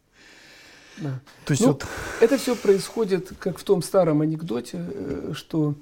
Да. 0.99 1.21
То 1.45 1.52
есть 1.52 1.62
ну, 1.62 1.69
вот... 1.69 1.85
Это 2.21 2.38
все 2.38 2.54
происходит, 2.54 3.33
как 3.38 3.59
в 3.59 3.64
том 3.64 3.83
старом 3.83 4.21
анекдоте, 4.21 4.85
э, 4.88 5.33
что 5.35 5.75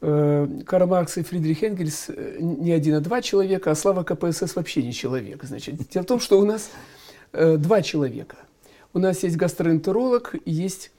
Карл 0.00 0.86
Маркс 0.86 1.18
и 1.18 1.22
Фридрих 1.22 1.62
Энгельс 1.64 2.06
э, 2.08 2.36
не 2.40 2.70
один, 2.70 2.94
а 2.94 3.00
два 3.00 3.20
человека, 3.20 3.72
а 3.72 3.74
Слава 3.74 4.04
КПСС 4.04 4.54
вообще 4.54 4.82
не 4.82 4.92
человек. 4.92 5.42
Значит, 5.42 5.76
дело 5.88 6.04
в 6.04 6.06
том, 6.06 6.20
что 6.20 6.38
у 6.38 6.44
нас 6.44 6.70
э, 7.32 7.56
два 7.56 7.82
человека. 7.82 8.36
У 8.94 9.00
нас 9.00 9.24
есть 9.24 9.36
гастроэнтеролог 9.36 10.36
и 10.44 10.50
есть 10.52 10.92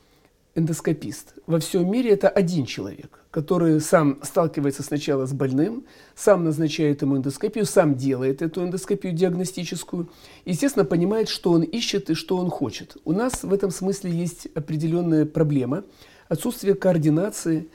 эндоскопист. 0.56 1.36
Во 1.48 1.60
всем 1.60 1.90
мире 1.90 2.12
это 2.12 2.28
один 2.28 2.66
человек, 2.66 3.22
который 3.32 3.80
сам 3.80 4.20
сталкивается 4.22 4.84
сначала 4.84 5.26
с 5.26 5.32
больным, 5.32 5.86
сам 6.14 6.44
назначает 6.44 7.02
ему 7.02 7.16
эндоскопию, 7.16 7.66
сам 7.66 7.96
делает 7.96 8.42
эту 8.42 8.64
эндоскопию 8.64 9.14
диагностическую, 9.14 10.10
естественно, 10.44 10.84
понимает, 10.84 11.30
что 11.30 11.52
он 11.52 11.62
ищет 11.62 12.10
и 12.10 12.16
что 12.16 12.36
он 12.36 12.50
хочет. 12.50 12.98
У 13.06 13.14
нас 13.14 13.44
в 13.44 13.54
этом 13.54 13.72
смысле 13.72 14.12
есть 14.12 14.48
определенная 14.56 15.26
проблема– 15.26 15.86
отсутствие 16.30 16.76
координации 16.76 17.68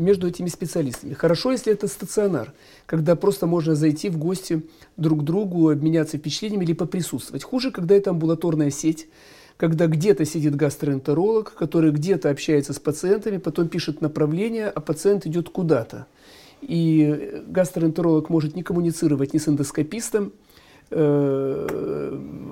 между 0.00 0.26
этими 0.26 0.48
специалистами. 0.48 1.12
Хорошо, 1.12 1.52
если 1.52 1.72
это 1.72 1.86
стационар, 1.86 2.52
когда 2.86 3.14
просто 3.16 3.46
можно 3.46 3.74
зайти 3.74 4.08
в 4.08 4.18
гости 4.18 4.62
друг 4.96 5.20
к 5.20 5.22
другу, 5.22 5.70
обменяться 5.70 6.18
впечатлениями 6.18 6.64
или 6.64 6.72
поприсутствовать. 6.72 7.44
Хуже, 7.44 7.70
когда 7.70 7.94
это 7.94 8.10
амбулаторная 8.10 8.70
сеть, 8.70 9.08
когда 9.56 9.86
где-то 9.86 10.24
сидит 10.24 10.56
гастроэнтеролог, 10.56 11.54
который 11.54 11.90
где-то 11.90 12.30
общается 12.30 12.72
с 12.72 12.78
пациентами, 12.78 13.36
потом 13.36 13.68
пишет 13.68 14.00
направление, 14.00 14.68
а 14.68 14.80
пациент 14.80 15.26
идет 15.26 15.50
куда-то. 15.50 16.06
И 16.62 17.42
гастроэнтеролог 17.46 18.30
может 18.30 18.56
не 18.56 18.62
коммуницировать 18.62 19.34
ни 19.34 19.38
с 19.38 19.48
эндоскопистом, 19.48 20.32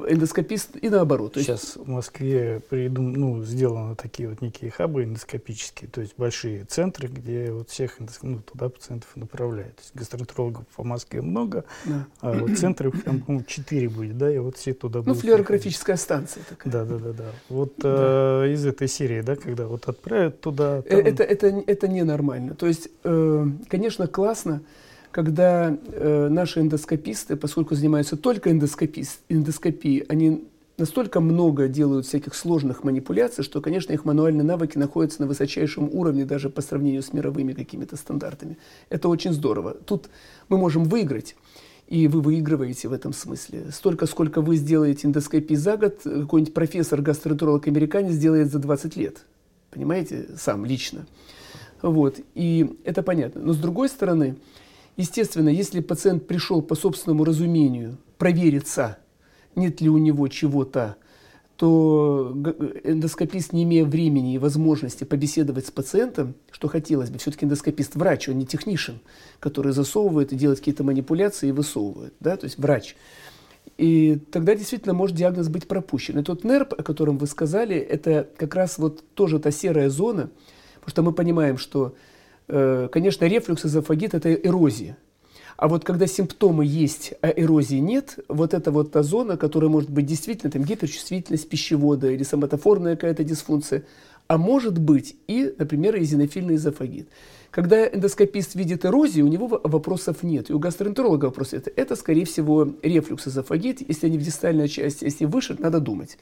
эндоскопист 0.08 0.76
и 0.80 0.88
наоборот. 0.88 1.32
Сейчас 1.34 1.76
в 1.76 1.88
Москве 1.88 2.60
придум, 2.68 3.12
ну, 3.12 3.42
сделаны 3.44 3.96
такие 3.96 4.28
вот 4.28 4.40
некие 4.40 4.70
хабы 4.70 5.04
эндоскопические, 5.04 5.90
то 5.90 6.00
есть 6.00 6.14
большие 6.16 6.64
центры, 6.64 7.08
где 7.08 7.50
вот 7.52 7.70
всех 7.70 7.98
ну, 8.22 8.40
туда 8.40 8.68
пациентов 8.68 9.08
направляют. 9.16 9.76
То 9.76 9.82
есть 9.82 9.94
гастроэнтерологов 9.94 10.66
по 10.68 10.84
Москве 10.84 11.20
много, 11.20 11.64
да. 11.84 12.06
а 12.20 12.32
вот 12.32 12.56
центров 12.58 12.94
там, 13.02 13.20
по-моему, 13.20 13.44
4 13.46 13.88
будет, 13.88 14.18
да, 14.18 14.32
и 14.32 14.38
вот 14.38 14.56
все 14.56 14.72
туда 14.72 15.00
будут. 15.00 15.16
Ну, 15.16 15.20
флюорографическая 15.20 15.96
станция 15.96 16.42
такая. 16.48 16.72
Да, 16.72 16.84
да, 16.84 16.98
да, 16.98 17.12
да. 17.12 17.32
Вот 17.48 17.74
да. 17.78 18.44
Э, 18.44 18.52
из 18.52 18.64
этой 18.66 18.88
серии, 18.88 19.20
да, 19.20 19.36
когда 19.36 19.66
вот 19.66 19.88
отправят 19.88 20.40
туда. 20.40 20.78
Э, 20.78 20.82
там... 20.82 21.00
Это, 21.00 21.22
это, 21.24 21.46
это 21.66 21.88
ненормально. 21.88 22.54
То 22.54 22.66
есть, 22.66 22.88
э, 23.04 23.46
конечно, 23.68 24.06
классно, 24.06 24.62
когда 25.10 25.76
э, 25.76 26.28
наши 26.28 26.60
эндоскописты, 26.60 27.36
поскольку 27.36 27.74
занимаются 27.74 28.16
только 28.16 28.50
эндоскопией, 28.50 30.00
они 30.08 30.44
настолько 30.78 31.20
много 31.20 31.68
делают 31.68 32.06
всяких 32.06 32.34
сложных 32.34 32.84
манипуляций, 32.84 33.44
что, 33.44 33.60
конечно, 33.60 33.92
их 33.92 34.04
мануальные 34.04 34.44
навыки 34.44 34.78
находятся 34.78 35.22
на 35.22 35.26
высочайшем 35.26 35.90
уровне 35.92 36.24
даже 36.24 36.48
по 36.50 36.62
сравнению 36.62 37.02
с 37.02 37.12
мировыми 37.12 37.52
какими-то 37.52 37.96
стандартами. 37.96 38.56
Это 38.88 39.08
очень 39.08 39.32
здорово. 39.32 39.74
Тут 39.74 40.08
мы 40.48 40.56
можем 40.56 40.84
выиграть. 40.84 41.36
И 41.88 42.06
вы 42.06 42.20
выигрываете 42.20 42.88
в 42.88 42.92
этом 42.92 43.14
смысле. 43.14 43.70
Столько, 43.72 44.06
сколько 44.06 44.42
вы 44.42 44.56
сделаете 44.56 45.08
эндоскопии 45.08 45.54
за 45.54 45.78
год, 45.78 46.00
какой-нибудь 46.02 46.52
профессор-гастроэнтеролог-американец 46.52 48.12
сделает 48.12 48.52
за 48.52 48.58
20 48.58 48.96
лет. 48.96 49.24
Понимаете? 49.70 50.28
Сам, 50.36 50.66
лично. 50.66 51.06
Вот. 51.80 52.20
И 52.34 52.78
это 52.84 53.02
понятно. 53.02 53.40
Но 53.40 53.54
с 53.54 53.56
другой 53.56 53.88
стороны, 53.88 54.36
Естественно, 54.98 55.48
если 55.48 55.78
пациент 55.78 56.26
пришел 56.26 56.60
по 56.60 56.74
собственному 56.74 57.24
разумению 57.24 57.98
провериться, 58.18 58.98
нет 59.54 59.80
ли 59.80 59.88
у 59.88 59.96
него 59.96 60.26
чего-то, 60.26 60.96
то 61.54 62.32
эндоскопист, 62.82 63.52
не 63.52 63.62
имея 63.62 63.84
времени 63.84 64.34
и 64.34 64.38
возможности 64.38 65.04
побеседовать 65.04 65.66
с 65.66 65.70
пациентом, 65.70 66.34
что 66.50 66.66
хотелось 66.66 67.10
бы, 67.10 67.18
все-таки 67.18 67.46
эндоскопист 67.46 67.94
врач, 67.94 68.28
он 68.28 68.38
не 68.38 68.46
технишен, 68.46 68.98
который 69.38 69.70
засовывает 69.70 70.32
и 70.32 70.36
делает 70.36 70.58
какие-то 70.58 70.82
манипуляции 70.82 71.50
и 71.50 71.52
высовывает, 71.52 72.14
да, 72.18 72.36
то 72.36 72.44
есть 72.44 72.58
врач. 72.58 72.96
И 73.76 74.20
тогда 74.32 74.56
действительно 74.56 74.94
может 74.94 75.16
диагноз 75.16 75.48
быть 75.48 75.68
пропущен. 75.68 76.18
И 76.18 76.24
тот 76.24 76.42
нерп, 76.42 76.74
о 76.76 76.82
котором 76.82 77.18
вы 77.18 77.28
сказали, 77.28 77.76
это 77.76 78.28
как 78.36 78.56
раз 78.56 78.78
вот 78.78 79.04
тоже 79.14 79.38
та 79.38 79.52
серая 79.52 79.90
зона, 79.90 80.30
потому 80.80 80.90
что 80.90 81.02
мы 81.02 81.12
понимаем, 81.12 81.56
что 81.56 81.94
Э, 81.94 82.07
конечно, 82.48 83.24
рефлюкс 83.26 83.66
эзофагит– 83.66 84.14
это 84.14 84.32
эрозия. 84.32 84.96
А 85.58 85.66
вот 85.66 85.84
когда 85.84 86.06
симптомы 86.06 86.64
есть, 86.64 87.14
а 87.20 87.30
эрозии 87.30 87.78
нет, 87.78 88.20
вот 88.28 88.54
это 88.54 88.70
вот 88.70 88.92
та 88.92 89.02
зона, 89.02 89.36
которая 89.36 89.68
может 89.68 89.90
быть 89.90 90.06
действительно 90.06 90.52
там, 90.52 90.62
гиперчувствительность 90.62 91.48
пищевода 91.48 92.10
или 92.12 92.22
соматофорная 92.22 92.94
какая-то 92.94 93.24
дисфункция, 93.24 93.84
а 94.28 94.38
может 94.38 94.78
быть 94.78 95.16
и, 95.26 95.52
например, 95.58 96.00
эзинофильный 96.00 96.54
эзофагит. 96.54 97.08
Когда 97.50 97.88
эндоскопист 97.88 98.54
видит 98.54 98.84
эрозию, 98.84 99.24
у 99.24 99.28
него 99.28 99.48
вопросов 99.64 100.22
нет. 100.22 100.48
И 100.48 100.52
у 100.52 100.60
гастроэнтеролога 100.60 101.24
вопросов 101.24 101.54
нет. 101.54 101.72
Это, 101.74 101.96
скорее 101.96 102.24
всего, 102.24 102.74
рефлюкс 102.82 103.26
эзофагит. 103.26 103.80
Если 103.88 104.06
они 104.06 104.18
в 104.18 104.22
дистальной 104.22 104.68
части, 104.68 105.04
если 105.04 105.24
выше, 105.24 105.56
надо 105.58 105.80
думать. 105.80 106.18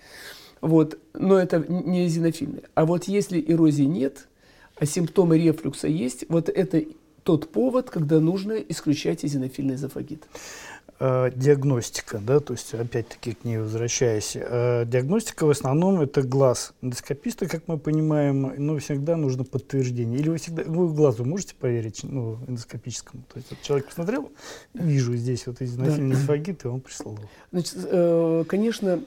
Вот. 0.63 0.99
Но 1.13 1.37
это 1.39 1.63
не 1.69 2.07
эзинофильный. 2.07 2.63
А 2.75 2.87
вот 2.87 3.05
если 3.05 3.45
эрозии 3.47 3.83
нет– 3.83 4.29
а 4.77 4.87
симптомы 4.87 5.39
рефлюкса 5.39 5.89
есть, 5.89 6.25
вот 6.29 6.49
это 6.49 6.85
тот 7.23 7.51
повод, 7.51 7.91
когда 7.91 8.21
нужно 8.21 8.53
исключать 8.53 9.25
эзинофильный 9.25 9.75
эзофагит. 9.75 10.25
А, 10.99 11.31
диагностика, 11.31 12.19
да, 12.19 12.41
то 12.41 12.55
есть 12.55 12.73
опять-таки 12.73 13.35
к 13.35 13.45
ней 13.45 13.59
возвращаясь. 13.59 14.35
А, 14.37 14.85
диагностика 14.85 15.45
в 15.45 15.51
основном 15.51 16.01
это 16.01 16.23
глаз 16.23 16.73
эндоскописта, 16.81 17.49
как 17.49 17.69
мы 17.69 17.79
понимаем, 17.79 18.55
но 18.57 18.79
всегда 18.79 19.17
нужно 19.17 19.45
подтверждение. 19.45 20.19
Или 20.19 20.31
вы 20.31 20.39
всегда, 20.39 20.63
вы 20.63 20.89
глазу 20.95 21.25
можете 21.25 21.55
поверить, 21.55 22.01
ну, 22.03 22.39
эндоскопическому? 22.47 23.25
То 23.31 23.39
есть 23.39 23.51
вот 23.51 23.61
человек 23.61 23.89
посмотрел, 23.89 24.31
вижу 24.73 25.15
здесь 25.17 25.47
вот 25.47 25.61
эзинофильный 25.61 26.15
да. 26.15 26.21
эзофагит, 26.21 26.65
и 26.65 26.69
он 26.69 26.81
прислал. 26.81 27.19
Значит, 27.53 27.77
э, 27.77 28.45
конечно, 28.49 29.03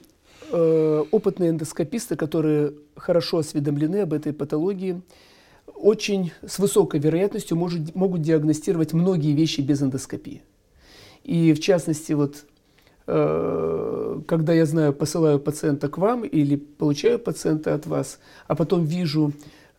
э, 0.52 1.04
опытные 1.10 1.50
эндоскописты, 1.50 2.14
которые 2.14 2.74
хорошо 2.94 3.38
осведомлены 3.38 4.02
об 4.02 4.12
этой 4.12 4.32
патологии, 4.32 5.00
очень 5.74 6.32
с 6.46 6.58
высокой 6.58 7.00
вероятностью 7.00 7.56
может, 7.56 7.94
могут 7.94 8.22
диагностировать 8.22 8.92
многие 8.92 9.32
вещи 9.32 9.60
без 9.60 9.82
эндоскопии. 9.82 10.42
И 11.24 11.52
в 11.52 11.60
частности, 11.60 12.12
вот, 12.12 12.44
э, 13.06 14.20
когда 14.26 14.52
я 14.52 14.66
знаю, 14.66 14.92
посылаю 14.92 15.38
пациента 15.38 15.88
к 15.88 15.98
вам 15.98 16.24
или 16.24 16.56
получаю 16.56 17.18
пациента 17.18 17.74
от 17.74 17.86
вас, 17.86 18.18
а 18.46 18.54
потом 18.54 18.84
вижу 18.84 19.32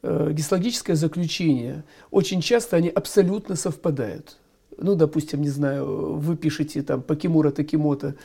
э, 0.04 0.32
гистологическое 0.32 0.96
заключение, 0.96 1.84
очень 2.12 2.42
часто 2.42 2.78
они 2.78 2.90
абсолютно 2.90 3.56
совпадают. 3.56 4.38
Ну, 4.78 4.96
допустим, 4.96 5.42
не 5.42 5.50
знаю, 5.50 6.16
вы 6.16 6.36
пишете 6.36 6.82
там 6.82 7.02
Покемура 7.02 7.52
Такимота 7.52 8.16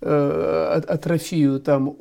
э, 0.00 0.82
атрофию 0.86 1.60
там 1.60 1.94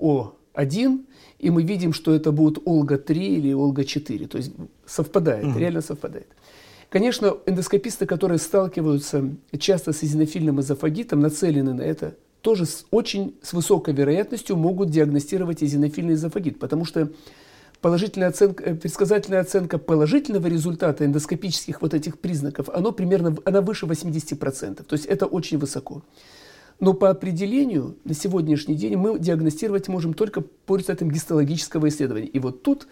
О1, 0.54 1.06
и 1.40 1.50
мы 1.50 1.64
видим, 1.64 1.94
что 1.94 2.14
это 2.14 2.32
будет 2.32 2.60
Олга-3 2.66 3.14
или 3.14 3.54
Олга-4. 3.54 4.28
То 4.28 4.38
есть 4.38 4.52
совпадает, 4.86 5.46
угу. 5.46 5.60
реально 5.60 5.82
совпадает. 5.82 6.28
Конечно, 6.90 7.38
эндоскописты, 7.46 8.06
которые 8.06 8.38
сталкиваются 8.38 9.30
часто 9.58 9.94
с 9.94 10.04
эзинофильным 10.04 10.60
эзофагитом, 10.60 11.22
нацелены 11.22 11.74
на 11.74 11.84
это, 11.84 12.16
тоже 12.42 12.66
с 12.66 12.86
очень 12.92 13.36
с 13.42 13.54
высокой 13.54 13.94
вероятностью 13.94 14.58
могут 14.58 14.90
диагностировать 14.90 15.64
эзинофильный 15.64 16.16
эзофагит, 16.16 16.60
потому 16.60 16.86
что 16.86 17.10
положительная 17.80 18.30
оценка, 18.30 18.64
э, 18.64 18.76
предсказательная 18.76 19.42
оценка 19.42 19.78
положительного 19.78 20.48
результата 20.48 21.06
эндоскопических 21.06 21.82
вот 21.82 21.94
этих 21.94 22.20
признаков, 22.20 22.70
оно 22.70 22.92
примерно, 22.92 23.38
она 23.46 23.62
выше 23.62 23.86
80%, 23.86 24.84
то 24.84 24.94
есть 24.94 25.06
это 25.06 25.26
очень 25.26 25.58
высоко. 25.58 26.02
Но 26.82 26.96
по 26.96 27.12
определению 27.12 27.96
на 28.06 28.15
сегодняшний 28.15 28.76
день 28.76 28.98
мы 28.98 29.20
диагностировать 29.20 29.88
можем 29.88 30.15
только 30.15 30.41
по 30.41 30.76
результатам 30.76 31.12
гистологического 31.12 31.88
исследования. 31.88 32.28
И 32.28 32.39
вот 32.39 32.63
тут 32.63 32.88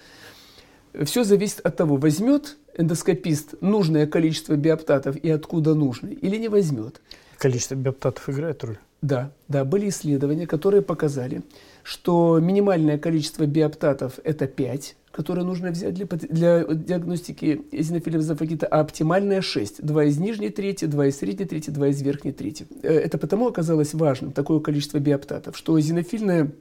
все 1.03 1.23
зависит 1.23 1.59
от 1.61 1.75
того, 1.75 1.97
возьмет 1.97 2.57
эндоскопист 2.77 3.55
нужное 3.61 4.05
количество 4.05 4.55
биоптатов 4.55 5.17
и 5.17 5.29
откуда 5.31 5.73
нужно, 5.73 6.07
или 6.07 6.37
не 6.37 6.49
возьмет. 6.49 7.01
Количество 7.39 7.73
биоптатов 7.73 8.29
играет 8.29 8.63
роль? 8.63 8.77
Да, 9.01 9.31
да, 9.47 9.65
были 9.65 9.89
исследования, 9.89 10.45
которые 10.45 10.83
показали, 10.83 11.41
что 11.81 12.37
минимальное 12.39 12.99
количество 12.99 13.47
биоптатов– 13.47 14.19
это 14.23 14.45
5, 14.45 14.95
которые 15.11 15.45
нужно 15.45 15.71
взять 15.71 15.93
для, 15.93 16.05
для 16.05 16.63
диагностики 16.63 17.61
эзинофилия 17.71 18.19
эзофагита, 18.19 18.67
а 18.67 18.79
оптимальная 18.79 19.41
6. 19.41 19.83
Два 19.83 20.05
из 20.05 20.17
нижней 20.17 20.49
трети, 20.49 20.85
два 20.85 21.07
из 21.07 21.17
средней 21.17 21.45
трети, 21.45 21.69
два 21.69 21.87
из 21.87 22.01
верхней 22.01 22.31
трети. 22.31 22.67
Э, 22.83 22.93
это 22.93 23.17
потому 23.17 23.47
оказалось 23.47 23.93
важным, 23.93 24.31
такое 24.31 24.59
количество 24.59 24.99
биоптатов, 24.99 25.57
что 25.57 25.79
эзинофильное 25.79 26.51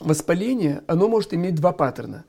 воспаление, 0.00 0.82
оно 0.86 1.08
может 1.08 1.34
иметь 1.34 1.54
два 1.54 1.72
паттерна. 1.72 2.24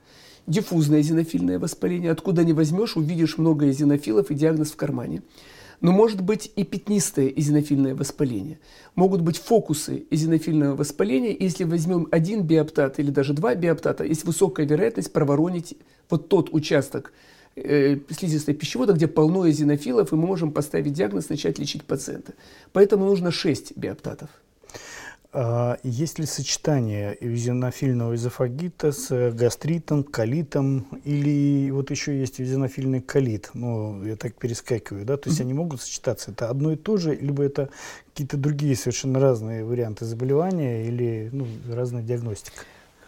Диффузное 0.46 1.02
эзинофильное 1.02 1.58
воспаление, 1.58 2.12
откуда 2.12 2.44
не 2.44 2.52
возьмешь, 2.52 2.98
увидишь 2.98 3.38
много 3.38 3.70
эзинофилов 3.70 4.30
и 4.30 4.36
диагноз 4.36 4.72
в 4.72 4.76
кармане. 4.76 5.22
Но 5.84 5.92
может 5.92 6.22
быть 6.22 6.50
и 6.56 6.64
пятнистое 6.64 7.28
эзинофильное 7.28 7.94
воспаление. 7.94 8.58
Могут 8.96 9.20
быть 9.20 9.38
фокусы 9.38 10.06
эзинофильного 10.10 10.78
воспаления. 10.78 11.36
Если 11.38 11.66
возьмем 11.66 12.08
один 12.10 12.44
биоптат 12.44 13.00
или 13.00 13.12
даже 13.12 13.34
два 13.34 13.54
биоптата, 13.54 14.06
есть 14.06 14.24
высокая 14.24 14.66
вероятность 14.66 15.12
проворонить 15.12 15.76
вот 16.10 16.30
тот 16.30 16.54
участок 16.54 17.12
э, 17.58 17.98
слизистой 18.10 18.54
пищевода, 18.54 18.94
где 18.94 19.10
полно 19.10 19.50
эзинофилов, 19.50 20.14
и 20.14 20.16
мы 20.16 20.26
можем 20.26 20.54
поставить 20.54 20.94
диагноз, 20.94 21.28
начать 21.28 21.60
лечить 21.60 21.84
пациента. 21.84 22.34
Поэтому 22.72 23.04
нужно 23.04 23.32
6 23.32 23.76
биоптатов. 23.76 24.30
А 25.36 25.80
есть 25.82 26.20
ли 26.20 26.28
сочетание 26.28 27.18
эозинофильного 27.20 28.14
эзофагита 28.14 28.92
с 28.92 29.32
гастритом, 29.32 30.04
колитом, 30.04 30.86
или 31.06 31.72
вот 31.72 31.90
еще 31.90 32.20
есть 32.20 32.40
эозинофильный 32.40 33.02
колит, 33.02 33.50
ну, 33.56 34.04
я 34.06 34.16
так 34.16 34.36
перескакиваю, 34.36 35.06
да, 35.06 35.18
то 35.18 35.30
есть 35.30 35.42
они 35.42 35.56
могут 35.56 35.82
сочетаться, 35.82 36.30
это 36.30 36.50
одно 36.50 36.74
и 36.74 36.76
то 36.76 36.98
же, 36.98 37.16
либо 37.16 37.42
это 37.42 37.70
какие-то 38.12 38.38
другие 38.38 38.76
совершенно 38.76 39.20
разные 39.20 39.66
варианты 39.66 40.06
заболевания 40.06 40.86
или 40.86 41.30
ну, 41.32 41.48
разная 41.68 42.04
диагностика? 42.04 42.62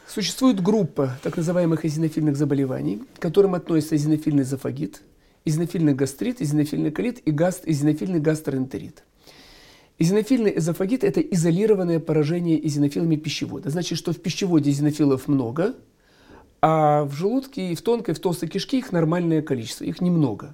Существует 0.07 0.59
группа 0.63 1.19
так 1.21 1.37
называемых 1.37 1.85
эзинофильных 1.85 2.37
заболеваний, 2.37 3.03
к 3.17 3.21
которым 3.21 3.53
относятся 3.53 3.97
эзинофильный 3.97 4.41
эзофагит, 4.41 5.03
эзинофильный 5.45 5.93
гастрит, 5.93 6.41
эзинофильный 6.41 6.89
колит 6.89 7.19
и 7.19 7.29
гаст, 7.29 7.61
эзинофильный 7.67 8.19
гастроэнтерит. 8.19 9.03
Эзинофильный 9.97 10.57
эзофагит– 10.57 11.03
это 11.05 11.21
изолированное 11.21 12.01
поражение 12.01 12.65
эзинофилами 12.67 13.15
пищевода. 13.15 13.69
Значит, 13.69 13.97
что 13.97 14.11
в 14.11 14.19
пищеводе 14.19 14.69
эзинофилов 14.69 15.29
много, 15.29 15.75
а 16.61 17.05
в 17.05 17.13
желудке 17.13 17.71
и 17.71 17.75
в 17.75 17.81
тонкой, 17.81 18.13
в 18.13 18.19
толстой 18.19 18.49
кишке 18.49 18.79
их 18.79 18.91
нормальное 18.91 19.41
количество, 19.41 19.85
их 19.85 20.01
немного. 20.01 20.53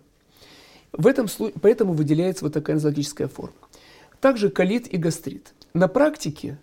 В 0.91 1.07
этом 1.07 1.27
случае, 1.27 1.59
поэтому 1.59 1.93
выделяется 1.93 2.45
вот 2.45 2.53
такая 2.53 2.75
нозологическая 2.75 3.27
форма. 3.27 3.55
Также 4.19 4.49
колит 4.49 4.93
и 4.93 4.97
гастрит. 4.97 5.53
На 5.73 5.87
практике 5.87 6.59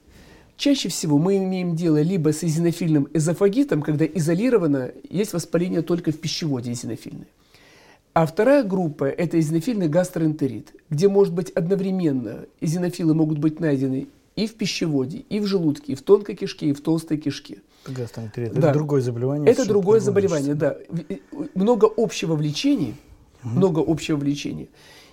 чаще 0.57 0.88
всего 0.88 1.19
мы 1.19 1.38
имеем 1.38 1.75
дело 1.75 2.01
либо 2.01 2.33
с 2.33 2.45
эзинофильным 2.45 3.09
эзофагитом, 3.12 3.83
когда 3.83 4.05
изолированно 4.05 4.93
есть 5.09 5.33
воспаление 5.33 5.83
только 5.83 6.12
в 6.12 6.19
пищеводе 6.21 6.71
эзинофильное, 6.71 7.27
а 8.18 8.26
вторая 8.26 8.64
группа– 8.64 9.04
это 9.04 9.38
эзинофильный 9.38 9.87
гастроэнтерит, 9.87 10.74
где 10.90 11.07
может 11.07 11.33
быть 11.33 11.50
одновременно 11.50 12.46
эзинофилы 12.61 13.14
могут 13.14 13.38
быть 13.38 13.61
найдены 13.61 14.09
и 14.35 14.48
в 14.48 14.54
пищеводе, 14.54 15.18
и 15.18 15.38
в 15.38 15.46
желудке, 15.46 15.92
и 15.92 15.94
в 15.94 16.02
тонкой 16.02 16.35
кишке, 16.35 16.66
и 16.66 16.72
в 16.72 16.81
толстой 16.81 17.18
кишке. 17.18 17.62
Гастроэнтерит 17.87 18.54
да.– 18.54 18.59
это 18.70 18.72
другое 18.72 19.02
заболевание? 19.02 19.48
Это 19.48 19.64
другое 19.64 20.00
заболевание, 20.00 20.57
да. 20.57 20.76
Много 21.54 21.88
общего 21.96 22.35
влечения, 22.35 22.94
угу. 23.44 23.50
много 23.54 23.85
общего 23.87 24.16
влечения. 24.16 24.66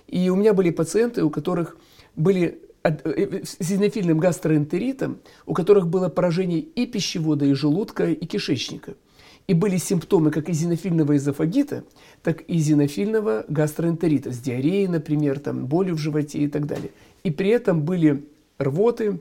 И 0.08 0.28
у 0.28 0.34
меня 0.34 0.52
были 0.52 0.70
пациенты, 0.70 1.22
у 1.22 1.30
которых 1.30 1.76
были 2.16 2.58
э, 2.82 2.90
э, 3.04 3.44
с 3.44 3.54
эзинофильным 3.60 4.18
гастроэнтеритом, 4.18 5.20
у 5.46 5.54
которых 5.54 5.86
было 5.86 6.08
поражение 6.08 6.58
и 6.58 6.86
пищевода, 6.86 7.44
и 7.44 7.52
желудка, 7.52 8.10
и 8.10 8.26
кишечника– 8.26 8.94
и 9.46 9.54
были 9.54 9.76
симптомы 9.76 10.30
как 10.30 10.50
эзинофильного 10.50 11.16
эзофагита, 11.16 11.84
так 12.22 12.42
и 12.48 12.58
эзинофильного 12.58 13.44
гастроэнтерита, 13.48 14.32
с 14.32 14.38
диареей, 14.38 14.88
например, 14.88 15.38
там, 15.38 15.66
болью 15.66 15.94
в 15.94 15.98
животе 15.98 16.38
и 16.40 16.48
так 16.48 16.66
далее. 16.66 16.90
И 17.22 17.30
при 17.30 17.50
этом 17.50 17.82
были 17.82 18.24
рвоты, 18.58 19.20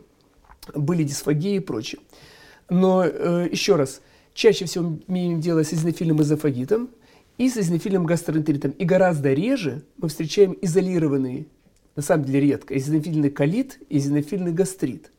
были 0.74 1.04
дисфагии 1.04 1.56
и 1.56 1.60
прочее. 1.60 2.02
Но 2.70 3.06
э, 3.06 3.48
еще 3.52 3.76
раз, 3.76 4.02
чаще 4.34 4.66
всего 4.66 4.90
мы 4.90 5.00
имеем 5.08 5.42
дело 5.42 5.64
с 5.64 5.74
эзинофильным 5.74 6.22
эзофагитом 6.22 6.90
и 7.38 7.48
с 7.48 7.58
эзинофильным 7.58 8.06
гастроэнтеритом. 8.06 8.72
И 8.72 8.86
гораздо 8.86 9.32
реже 9.34 9.84
мы 9.98 10.10
встречаем 10.10 10.58
изолированные, 10.60 11.46
на 11.96 12.02
самом 12.02 12.26
деле 12.26 12.42
редко, 12.42 12.76
эзинофильный 12.76 13.30
колит 13.30 13.80
и 13.90 14.00
эзинофильный 14.00 14.54
гастрит. 14.54 15.12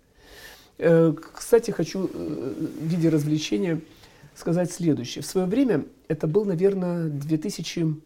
Э, 0.79 1.14
кстати, 1.33 1.71
хочу 1.71 2.11
э, 2.12 2.55
в 2.81 2.85
виде 2.85 3.09
развлечения– 3.09 3.81
сказать 4.37 4.70
следующее. 4.70 5.22
В 5.22 5.27
свое 5.27 5.46
время, 5.46 5.87
это 6.09 6.27
был, 6.27 6.44
наверное, 6.44 7.09
2000, 7.09 7.96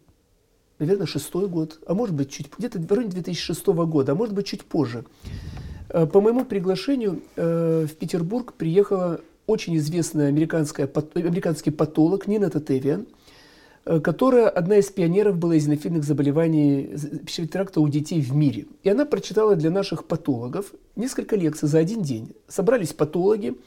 наверное, 0.79 1.05
шестой 1.05 1.47
год, 1.47 1.79
а 1.85 1.93
может 1.93 2.15
быть, 2.15 2.31
чуть 2.31 2.47
где-то 2.57 2.79
в 2.79 2.91
районе 2.91 3.11
2006 3.11 3.65
года, 3.67 4.13
а 4.13 4.15
может 4.15 4.33
быть, 4.33 4.47
чуть 4.47 4.63
позже. 4.63 5.03
Э, 5.89 6.05
по 6.07 6.21
моему 6.21 6.45
приглашению 6.45 7.21
э, 7.35 7.85
в 7.89 7.95
Петербург 7.95 8.53
приехала 8.53 9.19
очень 9.45 9.75
известная 9.77 10.29
американская, 10.29 10.89
американский 11.15 11.71
патолог 11.71 12.27
Нина 12.27 12.49
Татевиан, 12.49 13.07
э, 13.85 13.99
которая 13.99 14.47
одна 14.47 14.77
из 14.77 14.85
пионеров 14.85 15.37
была 15.37 15.57
эзинофильных 15.57 16.05
заболеваний 16.05 16.95
пищевого 17.25 17.51
тракта 17.51 17.81
у 17.81 17.89
детей 17.89 18.21
в 18.21 18.33
мире. 18.33 18.67
И 18.83 18.89
она 18.89 19.05
прочитала 19.05 19.55
для 19.57 19.69
наших 19.69 20.05
патологов 20.05 20.73
несколько 20.95 21.35
лекций 21.35 21.67
за 21.67 21.79
один 21.79 22.01
день. 22.01 22.33
Собрались 22.47 22.93
патологи, 22.93 23.57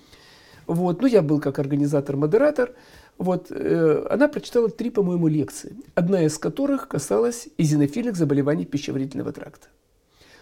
вот. 0.67 1.01
Ну, 1.01 1.07
я 1.07 1.23
был 1.23 1.41
как 1.41 1.59
организатор-модератор. 1.59 2.73
Вот. 3.19 3.47
Э, 3.51 4.07
она 4.11 4.29
прочитала 4.29 4.69
три, 4.69 4.91
по-моему, 4.91 5.29
лекции, 5.29 5.77
одна 5.95 6.23
из 6.23 6.39
которых 6.39 6.89
касалась 6.89 7.49
эзинофильных 7.59 8.17
заболеваний 8.17 8.65
пищеварительного 8.65 9.33
тракта. 9.33 9.69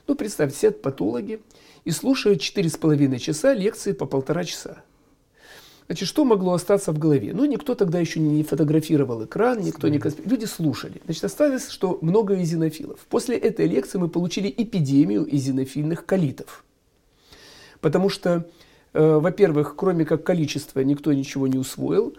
Ну, 0.06 0.14
представьте, 0.14 0.56
сидят 0.56 0.82
патологи 0.82 1.40
и 1.84 1.90
слушают 1.90 2.40
четыре 2.40 2.68
с 2.68 2.76
половиной 2.76 3.18
часа 3.18 3.54
лекции 3.54 3.92
по 3.92 4.06
полтора 4.06 4.44
часа. 4.44 4.82
Значит, 5.86 6.08
что 6.08 6.24
могло 6.24 6.54
остаться 6.54 6.92
в 6.92 6.98
голове? 6.98 7.32
Ну, 7.34 7.44
никто 7.44 7.74
тогда 7.74 7.98
еще 7.98 8.20
не 8.20 8.42
фотографировал 8.44 9.24
экран, 9.24 9.60
никто 9.60 9.88
не... 9.88 10.00
Люди 10.24 10.44
слушали. 10.44 11.02
Значит, 11.04 11.24
осталось, 11.24 11.68
что 11.68 11.98
много 12.00 12.40
эзинофилов. 12.40 13.00
После 13.10 13.36
этой 13.36 13.66
лекции 13.66 13.98
мы 13.98 14.08
получили 14.08 14.52
эпидемию 14.56 15.26
эзинофильных 15.30 16.06
колитов. 16.06 16.64
Потому 17.80 18.08
что 18.08 18.48
во-первых, 18.92 19.74
кроме 19.76 20.04
как 20.04 20.24
количества, 20.24 20.80
никто 20.80 21.12
ничего 21.12 21.46
не 21.46 21.58
усвоил, 21.58 22.14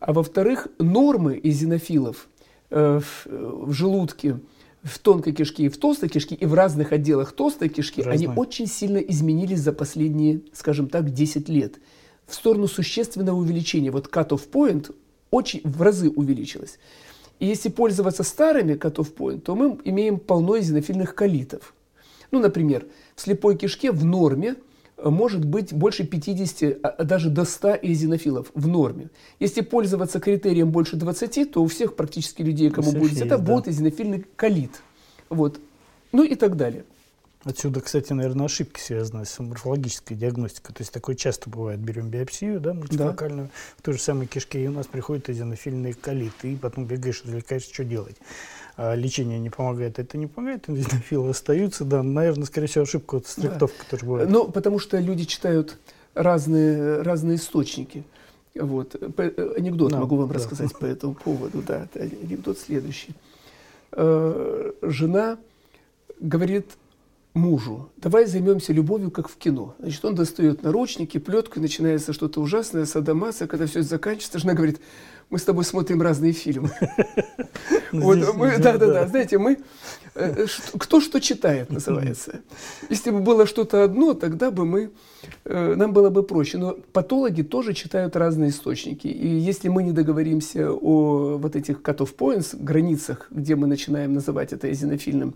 а 0.00 0.12
во-вторых, 0.12 0.68
нормы 0.78 1.38
эзинофилов 1.42 2.28
э, 2.70 3.00
в 3.26 3.72
желудке, 3.72 4.40
в 4.82 4.98
тонкой 4.98 5.34
кишке 5.34 5.64
и 5.64 5.68
в 5.68 5.78
толстой 5.78 6.08
кишке, 6.08 6.34
и 6.34 6.46
в 6.46 6.54
разных 6.54 6.92
отделах 6.92 7.32
толстой 7.32 7.68
кишки, 7.68 8.02
Разные. 8.02 8.28
они 8.28 8.38
очень 8.38 8.66
сильно 8.66 8.98
изменились 8.98 9.60
за 9.60 9.72
последние, 9.72 10.40
скажем 10.52 10.88
так, 10.88 11.12
10 11.12 11.48
лет 11.48 11.78
в 12.26 12.34
сторону 12.34 12.66
существенного 12.66 13.36
увеличения. 13.36 13.90
Вот 13.90 14.06
cut-off 14.06 14.48
point 14.50 14.94
очень 15.30 15.60
в 15.64 15.82
разы 15.82 16.10
увеличилось. 16.10 16.78
И 17.40 17.46
если 17.46 17.68
пользоваться 17.68 18.22
старыми 18.22 18.74
cut-off 18.74 19.14
point, 19.14 19.40
то 19.40 19.54
мы 19.54 19.78
имеем 19.84 20.18
полно 20.18 20.58
эзинофильных 20.58 21.14
колитов. 21.14 21.74
Ну, 22.30 22.38
например, 22.38 22.86
в 23.16 23.20
слепой 23.20 23.56
кишке 23.56 23.90
в 23.90 24.04
норме– 24.04 24.56
может 25.04 25.44
быть 25.44 25.72
больше 25.72 26.04
50, 26.04 26.78
а, 26.82 26.88
а 26.88 27.04
даже 27.04 27.30
до 27.30 27.44
100 27.44 27.76
эозинофилов 27.82 28.50
в 28.54 28.66
норме. 28.68 29.10
Если 29.38 29.60
пользоваться 29.62 30.20
критерием 30.20 30.70
больше 30.70 30.96
20, 30.96 31.52
то 31.52 31.62
у 31.62 31.66
всех 31.66 31.96
практически 31.96 32.42
людей, 32.42 32.70
кому 32.70 32.92
будет 32.92 33.18
это, 33.18 33.38
да. 33.38 33.38
будет 33.38 33.68
эозинофильный 33.68 34.26
колит. 34.36 34.82
Вот. 35.28 35.60
Ну 36.12 36.24
и 36.24 36.34
так 36.34 36.56
далее. 36.56 36.84
Отсюда, 37.42 37.80
кстати, 37.80 38.12
наверное, 38.12 38.46
ошибки 38.46 38.80
связаны 38.80 39.24
с 39.24 39.38
морфологической 39.38 40.14
диагностикой. 40.14 40.74
То 40.74 40.82
есть 40.82 40.92
такое 40.92 41.16
часто 41.16 41.48
бывает. 41.48 41.80
Берем 41.80 42.10
биопсию, 42.10 42.60
да, 42.60 42.74
мультифокальную, 42.74 43.46
да. 43.46 43.52
в 43.78 43.82
той 43.82 43.94
же 43.94 44.00
самой 44.00 44.26
кишке, 44.26 44.62
и 44.62 44.68
у 44.68 44.72
нас 44.72 44.86
приходит 44.86 45.30
эзинофильный 45.30 45.94
колит, 45.94 46.34
и 46.42 46.54
потом 46.56 46.84
бегаешь, 46.84 47.22
развлекаешься, 47.24 47.72
что 47.72 47.84
делать. 47.84 48.16
А 48.76 48.94
лечение 48.94 49.38
не 49.38 49.48
помогает, 49.48 49.98
это 49.98 50.18
не 50.18 50.26
помогает, 50.26 50.68
эзинофилы 50.68 51.30
остаются, 51.30 51.84
да, 51.84 52.02
наверное, 52.02 52.44
скорее 52.44 52.66
всего, 52.66 52.84
ошибка 52.84 53.14
вот 53.14 53.26
стриптовка 53.26 53.84
да. 53.84 53.90
тоже 53.90 54.04
бывает. 54.04 54.28
Ну, 54.28 54.50
потому 54.50 54.78
что 54.78 54.98
люди 54.98 55.24
читают 55.24 55.78
разные, 56.12 57.00
разные 57.00 57.36
источники. 57.36 58.04
Вот. 58.54 58.96
Анекдот 58.96 59.92
да, 59.92 60.00
могу 60.00 60.16
вам 60.16 60.28
да. 60.28 60.34
рассказать 60.34 60.76
по 60.78 60.84
этому 60.84 61.14
поводу, 61.14 61.62
да, 61.62 61.88
анекдот 61.94 62.58
следующий. 62.58 63.14
Э, 63.92 64.72
жена 64.82 65.38
говорит 66.20 66.66
мужу, 67.34 67.90
давай 67.96 68.26
займемся 68.26 68.72
любовью, 68.72 69.10
как 69.10 69.28
в 69.28 69.36
кино. 69.36 69.74
Значит, 69.78 70.04
он 70.04 70.14
достает 70.14 70.62
наручники, 70.62 71.18
плетку, 71.18 71.58
и 71.58 71.62
начинается 71.62 72.12
что-то 72.12 72.40
ужасное, 72.40 72.86
садомаса, 72.86 73.46
когда 73.46 73.66
все 73.66 73.80
это 73.80 73.88
заканчивается, 73.88 74.38
жена 74.38 74.54
говорит, 74.54 74.80
мы 75.30 75.38
с 75.38 75.44
тобой 75.44 75.64
смотрим 75.64 76.02
разные 76.02 76.32
фильмы. 76.32 76.70
Вот 77.92 78.18
мы, 78.36 78.56
да, 78.58 78.78
да, 78.78 78.86
да, 78.86 79.08
знаете, 79.08 79.36
мы, 79.38 79.58
э, 80.14 80.46
кто 80.78 81.00
что 81.00 81.20
читает, 81.20 81.72
называется. 81.72 82.40
Если 82.88 83.10
бы 83.10 83.18
было 83.18 83.46
что-то 83.46 83.82
одно, 83.82 84.14
тогда 84.14 84.52
бы 84.52 84.64
мы, 84.64 84.92
э, 85.44 85.74
нам 85.74 85.92
было 85.92 86.08
бы 86.08 86.22
проще. 86.22 86.58
Но 86.58 86.76
патологи 86.92 87.42
тоже 87.42 87.74
читают 87.74 88.14
разные 88.14 88.50
источники. 88.50 89.08
И 89.08 89.26
если 89.26 89.66
мы 89.68 89.82
не 89.82 89.90
договоримся 89.90 90.70
о 90.70 91.36
вот 91.38 91.56
этих 91.56 91.80
cut-off 91.80 92.14
points, 92.16 92.56
границах, 92.56 93.26
где 93.32 93.56
мы 93.56 93.66
начинаем 93.66 94.14
называть 94.14 94.52
это 94.52 94.70
эзинофильным 94.70 95.34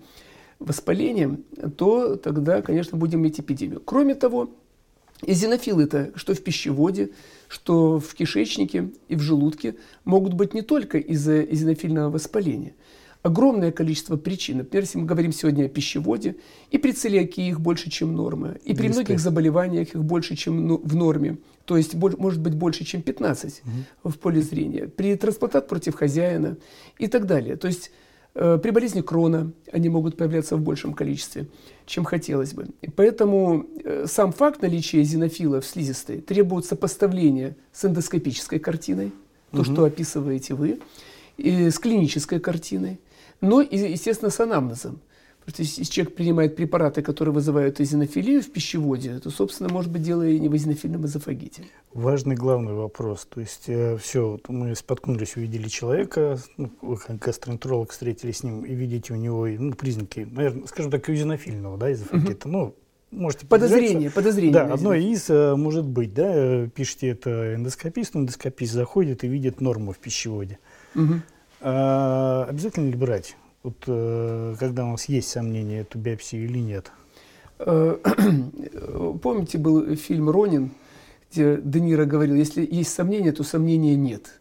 воспалением, 0.64 1.44
то 1.76 2.16
тогда, 2.16 2.62
конечно, 2.62 2.98
будем 2.98 3.20
иметь 3.20 3.40
эпидемию. 3.40 3.80
Кроме 3.84 4.14
того, 4.14 4.50
эзинофилы 5.26 5.84
это 5.84 6.12
что 6.16 6.34
в 6.34 6.40
пищеводе, 6.40 7.10
что 7.48 8.00
в 8.00 8.14
кишечнике 8.14 8.90
и 9.08 9.16
в 9.16 9.20
желудке 9.20 9.76
могут 10.04 10.34
быть 10.34 10.54
не 10.54 10.62
только 10.62 10.98
из-за 10.98 11.42
эзинофильного 11.42 12.10
воспаления. 12.10 12.74
Огромное 13.22 13.72
количество 13.72 14.18
причин. 14.18 14.58
Например, 14.58 14.82
если 14.82 14.98
мы 14.98 15.06
говорим 15.06 15.32
сегодня 15.32 15.64
о 15.64 15.68
пищеводе, 15.68 16.36
и 16.70 16.76
при 16.76 16.92
целиакии 16.92 17.48
их 17.48 17.58
больше, 17.58 17.88
чем 17.88 18.14
норма, 18.14 18.56
и 18.66 18.74
при 18.74 18.88
многих 18.88 19.18
заболеваниях 19.18 19.94
их 19.94 20.04
больше, 20.04 20.36
чем 20.36 20.66
ну, 20.66 20.76
в 20.84 20.94
норме, 20.94 21.38
то 21.64 21.78
есть 21.78 21.94
может 21.94 22.42
быть 22.42 22.54
больше, 22.54 22.84
чем 22.84 23.00
15 23.00 23.62
угу. 23.62 24.10
в 24.10 24.18
поле 24.18 24.42
зрения, 24.42 24.88
при 24.88 25.16
трансплантат 25.16 25.68
против 25.68 25.94
хозяина 25.94 26.58
и 26.98 27.06
так 27.06 27.24
далее. 27.24 27.56
То 27.56 27.66
есть 27.66 27.92
при 28.34 28.70
болезни 28.70 29.00
крона 29.00 29.52
они 29.70 29.88
могут 29.88 30.16
появляться 30.16 30.56
в 30.56 30.60
большем 30.60 30.92
количестве, 30.92 31.46
чем 31.86 32.04
хотелось 32.04 32.52
бы. 32.52 32.66
Поэтому 32.96 33.64
э, 33.84 34.06
сам 34.08 34.32
факт 34.32 34.60
наличия 34.60 35.02
эзинофила 35.02 35.60
в 35.60 35.66
слизистой 35.66 36.20
требует 36.20 36.64
сопоставления 36.64 37.56
с 37.72 37.84
эндоскопической 37.84 38.58
картиной, 38.58 39.12
то, 39.52 39.58
угу. 39.58 39.64
что 39.64 39.84
описываете 39.84 40.54
вы, 40.54 40.80
и 41.36 41.70
с 41.70 41.78
клинической 41.78 42.40
картиной, 42.40 43.00
но 43.40 43.60
и, 43.60 43.76
естественно, 43.76 44.30
с 44.30 44.40
анамнезом. 44.40 45.00
Потому 45.44 45.66
что 45.66 45.80
если 45.80 45.92
человек 45.92 46.14
принимает 46.14 46.56
препараты, 46.56 47.02
которые 47.02 47.34
вызывают 47.34 47.80
эзинофилию 47.80 48.42
в 48.42 48.50
пищеводе, 48.50 49.18
то, 49.18 49.30
собственно, 49.30 49.68
может 49.68 49.92
быть 49.92 50.02
дело 50.02 50.26
и 50.26 50.38
не 50.38 50.48
в 50.48 50.56
эзинофильном 50.56 51.04
эзофагите. 51.04 51.64
Важный 51.92 52.34
главный 52.34 52.72
вопрос. 52.72 53.26
То 53.26 53.40
есть 53.40 53.64
э, 53.66 53.98
все, 53.98 54.32
вот 54.32 54.48
мы 54.48 54.74
споткнулись, 54.74 55.36
увидели 55.36 55.68
человека, 55.68 56.38
ну, 56.56 56.70
гастроэнтеролог 57.08 57.90
встретились 57.90 58.38
с 58.38 58.42
ним 58.42 58.64
и 58.64 58.74
видите 58.74 59.12
у 59.12 59.16
него 59.16 59.46
ну, 59.46 59.74
признаки, 59.74 60.26
наверное, 60.30 60.66
скажем 60.66 60.90
так, 60.90 61.08
эзинофильного 61.10 61.76
да, 61.76 61.92
эзофагита. 61.92 62.48
Угу. 62.48 62.56
Ну, 62.56 62.74
можете 63.10 63.46
Подозрение, 63.46 64.10
подозрение. 64.10 64.54
Да, 64.54 64.72
одно 64.72 64.94
из 64.94 65.28
э, 65.28 65.54
может 65.56 65.84
быть, 65.84 66.14
да, 66.14 66.32
э, 66.34 66.68
пишите 66.74 67.08
это 67.08 67.54
эндоскопист, 67.54 68.16
эндоскопист 68.16 68.72
заходит 68.72 69.24
и 69.24 69.28
видит 69.28 69.60
норму 69.60 69.92
в 69.92 69.98
пищеводе. 69.98 70.58
Угу. 70.94 71.14
А, 71.60 72.46
обязательно 72.48 72.88
ли 72.90 72.96
брать? 72.96 73.36
Вот 73.64 73.82
э, 73.86 74.56
когда 74.60 74.84
у 74.84 74.90
нас 74.90 75.06
есть 75.06 75.30
сомнения, 75.30 75.80
эту 75.80 75.98
биопсию 75.98 76.44
или 76.44 76.58
нет? 76.58 76.92
Э, 77.58 77.96
помните, 79.22 79.56
был 79.56 79.96
фильм 79.96 80.28
«Ронин», 80.28 80.72
где 81.32 81.58
Де 81.64 81.80
Ниро 81.80 82.04
говорил, 82.04 82.34
если 82.34 82.68
есть 82.70 82.92
сомнения, 82.92 83.32
то 83.32 83.42
сомнения 83.42 83.96
нет. 83.96 84.38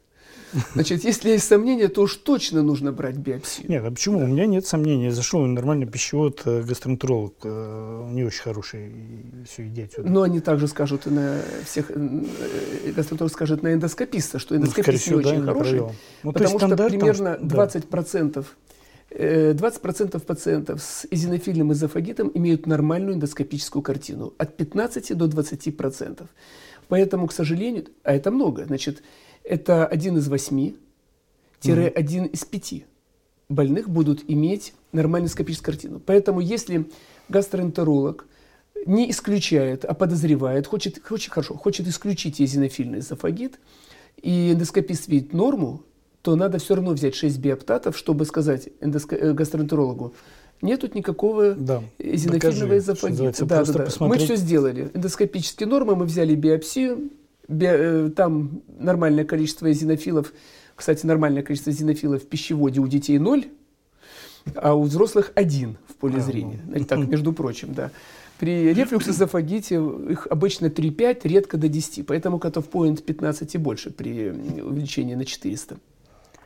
Значит, 0.73 1.03
если 1.05 1.29
есть 1.29 1.47
сомнения, 1.47 1.88
то 1.88 2.01
уж 2.01 2.17
точно 2.17 2.63
нужно 2.63 2.91
брать 2.91 3.15
биопсию. 3.15 3.69
Нет, 3.69 3.86
а 3.86 3.91
почему? 3.91 4.19
Да. 4.19 4.25
У 4.25 4.27
меня 4.27 4.45
нет 4.45 4.67
сомнений. 4.67 5.05
Я 5.05 5.12
зашел 5.13 5.45
нормальный 5.45 5.88
пищевод, 5.88 6.41
э, 6.43 6.62
гастроэнтеролог, 6.62 7.45
не 7.45 8.25
очень 8.25 8.43
хороший, 8.43 8.91
все 9.49 9.63
едят. 9.63 9.91
Но 9.99 10.23
они 10.23 10.41
также 10.41 10.67
скажут 10.67 11.07
и 11.07 11.12
на 11.12 11.39
всех, 11.65 11.91
гастроэнтеролог 12.93 13.31
скажет 13.31 13.63
на 13.63 13.73
эндоскописта, 13.73 14.38
что 14.38 14.55
ну, 14.55 14.63
эндоскопист 14.63 15.07
ну, 15.07 15.21
не 15.21 15.25
очень 15.25 15.45
да, 15.45 15.53
хороший. 15.53 15.81
Ну, 16.23 16.33
потому 16.33 16.59
что 16.59 16.75
примерно 16.75 17.38
20% 17.41 17.86
да. 17.89 18.01
20% 18.01 18.45
э, 19.13 19.54
пациентов 19.54 20.82
с 20.82 21.08
эзинофильным 21.10 21.71
эзофагитом 21.71 22.32
имеют 22.34 22.65
нормальную 22.67 23.15
эндоскопическую 23.15 23.82
картину, 23.82 24.34
от 24.38 24.58
15 24.58 25.17
до 25.17 25.26
20%. 25.26 26.28
Поэтому, 26.88 27.28
к 27.28 27.32
сожалению, 27.32 27.86
а 28.04 28.13
это 28.13 28.32
много, 28.32 28.65
значит, 28.65 29.04
это 29.43 29.86
один 29.86 30.17
из 30.17 30.28
восьми, 30.28 30.78
тире 31.60 31.88
один 31.88 32.26
из 32.26 32.43
пяти 32.43 32.86
больных 33.49 33.89
будут 33.89 34.23
иметь 34.28 34.73
нормальную 34.91 35.28
эндоскопическую 35.28 35.73
картину. 35.73 35.99
Поэтому, 35.99 36.39
если 36.39 36.89
гастроэнтеролог 37.30 38.26
не 38.86 39.10
исключает, 39.10 39.86
а 39.86 39.93
подозревает, 39.93 40.67
хочет, 40.67 41.04
хочет, 41.04 41.32
хорошо, 41.32 41.56
хочет 41.56 41.88
исключить 41.88 42.41
эзинофильный 42.41 42.99
эзофагит, 42.99 43.60
и 44.21 44.54
эндоскопист 44.54 45.08
видит 45.08 45.34
норму, 45.34 45.84
то 46.23 46.36
надо 46.36 46.57
все 46.57 46.75
равно 46.75 46.91
взять 46.91 47.15
6 47.15 47.38
биоптатов, 47.38 47.97
чтобы 47.97 48.25
сказать 48.25 48.69
эндоско- 48.79 49.17
э, 49.17 49.33
гастроэнтерологу, 49.33 50.13
нет 50.62 50.79
тут 50.79 50.95
никакого 50.95 51.53
да. 51.53 51.83
эзинофильного 51.99 52.77
эзофагита. 52.77 53.45
Да, 53.45 53.65
да, 53.65 53.73
да. 53.73 53.88
Мы 53.99 54.17
все 54.17 54.38
сделали. 54.38 54.89
Эндоскопические 54.93 55.67
нормы, 55.67 55.97
мы 55.97 56.05
взяли 56.05 56.33
биопсию, 56.33 57.09
би, 57.49 57.67
э, 57.69 58.09
там 58.15 58.62
нормальное 58.79 59.25
количество 59.25 59.69
эзинофилов, 59.69 60.31
кстати, 60.77 61.05
нормальное 61.05 61.43
количество 61.43 61.71
эзинофилов 61.71 62.23
в 62.23 62.27
пищеводе 62.27 62.79
у 62.79 62.88
детей 62.88 63.19
0, 63.19 63.45
а 64.55 64.73
у 64.75 64.83
взрослых 64.83 65.33
один 65.36 65.77
в 65.89 65.95
поле 65.95 66.21
зрения. 66.21 66.62
Значит, 66.67 66.88
так, 66.88 66.99
между 66.99 67.33
прочим, 67.33 67.73
да. 67.73 67.91
При 68.39 68.73
рефлюксозофагите 68.73 69.75
их 70.09 70.27
обычно 70.29 70.67
3-5, 70.67 71.19
редко 71.25 71.57
до 71.57 71.67
10, 71.67 72.07
поэтому 72.07 72.39
котов 72.39 72.69
point 72.71 73.03
15 73.03 73.55
и 73.55 73.57
больше 73.57 73.91
при 73.91 74.29
увеличении 74.29 75.15
на 75.15 75.25
400. 75.25 75.77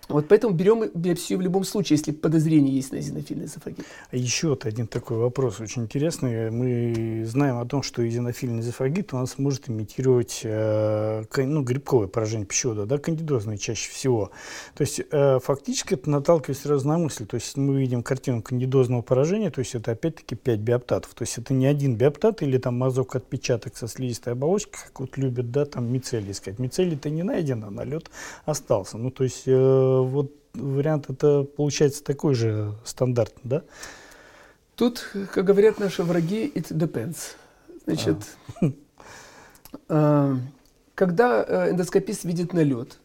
Вот 0.09 0.27
поэтому 0.29 0.53
берем 0.53 0.89
биопсию 0.93 1.39
в 1.39 1.41
любом 1.41 1.65
случае, 1.65 1.97
если 1.97 2.11
подозрение 2.11 2.73
есть 2.73 2.93
на 2.93 2.99
эзинофильный 2.99 3.45
эзофагит. 3.45 3.85
А 4.09 4.15
еще 4.15 4.49
вот 4.49 4.65
один 4.65 4.87
такой 4.87 5.17
вопрос 5.17 5.59
очень 5.59 5.83
интересный. 5.83 6.49
Мы 6.49 7.25
знаем 7.25 7.57
о 7.57 7.65
том, 7.65 7.83
что 7.83 8.07
эзинофильный 8.07 8.61
эзофагит 8.61 9.13
у 9.13 9.17
нас 9.17 9.37
может 9.37 9.69
имитировать 9.69 10.41
э, 10.43 11.23
ну, 11.35 11.61
грибковое 11.61 12.07
поражение 12.07 12.45
пищевода, 12.45 12.85
да, 12.85 12.97
кандидозное 12.97 13.57
чаще 13.57 13.91
всего. 13.91 14.31
То 14.75 14.81
есть 14.81 15.01
э, 15.11 15.39
фактически 15.43 15.95
это 15.95 16.09
наталкивает 16.09 16.57
сразу 16.57 16.87
на 16.87 16.97
мысль. 16.97 17.25
То 17.25 17.35
есть 17.35 17.57
мы 17.57 17.77
видим 17.79 18.01
картину 18.01 18.41
кандидозного 18.41 19.01
поражения, 19.01 19.51
то 19.51 19.59
есть 19.59 19.75
это 19.75 19.91
опять-таки 19.91 20.35
5 20.35 20.59
биоптатов. 20.59 21.13
То 21.15 21.23
есть 21.23 21.37
это 21.37 21.53
не 21.53 21.65
один 21.65 21.95
биоптат 21.95 22.41
или 22.43 22.57
там 22.57 22.77
мазок 22.77 23.17
отпечаток 23.17 23.75
со 23.75 23.87
слизистой 23.89 24.33
оболочкой, 24.33 24.79
как 24.87 24.99
вот 25.01 25.17
любят, 25.17 25.51
да, 25.51 25.65
там 25.65 25.91
мицелий 25.91 26.31
искать. 26.31 26.59
Мицелий-то 26.59 27.09
не 27.09 27.23
найден, 27.23 27.63
а 27.65 27.69
налет 27.69 28.09
остался. 28.45 28.97
Ну, 28.97 29.11
то 29.11 29.25
есть 29.25 29.43
э, 29.45 29.96
вот 30.01 30.33
вариант 30.53 31.09
это 31.09 31.43
получается 31.43 32.03
такой 32.03 32.33
же 32.35 32.73
стандартный, 32.83 33.41
да? 33.43 33.63
Тут, 34.75 35.09
как 35.33 35.43
говорят 35.45 35.79
наши 35.79 36.03
враги, 36.03 36.51
it 36.53 36.71
depends. 36.71 37.17
Значит, 37.85 38.17
а. 39.89 40.37
когда 40.93 41.43
э, 41.47 41.71
эндоскопист 41.71 42.25
видит 42.25 42.53
налет, 42.53 42.99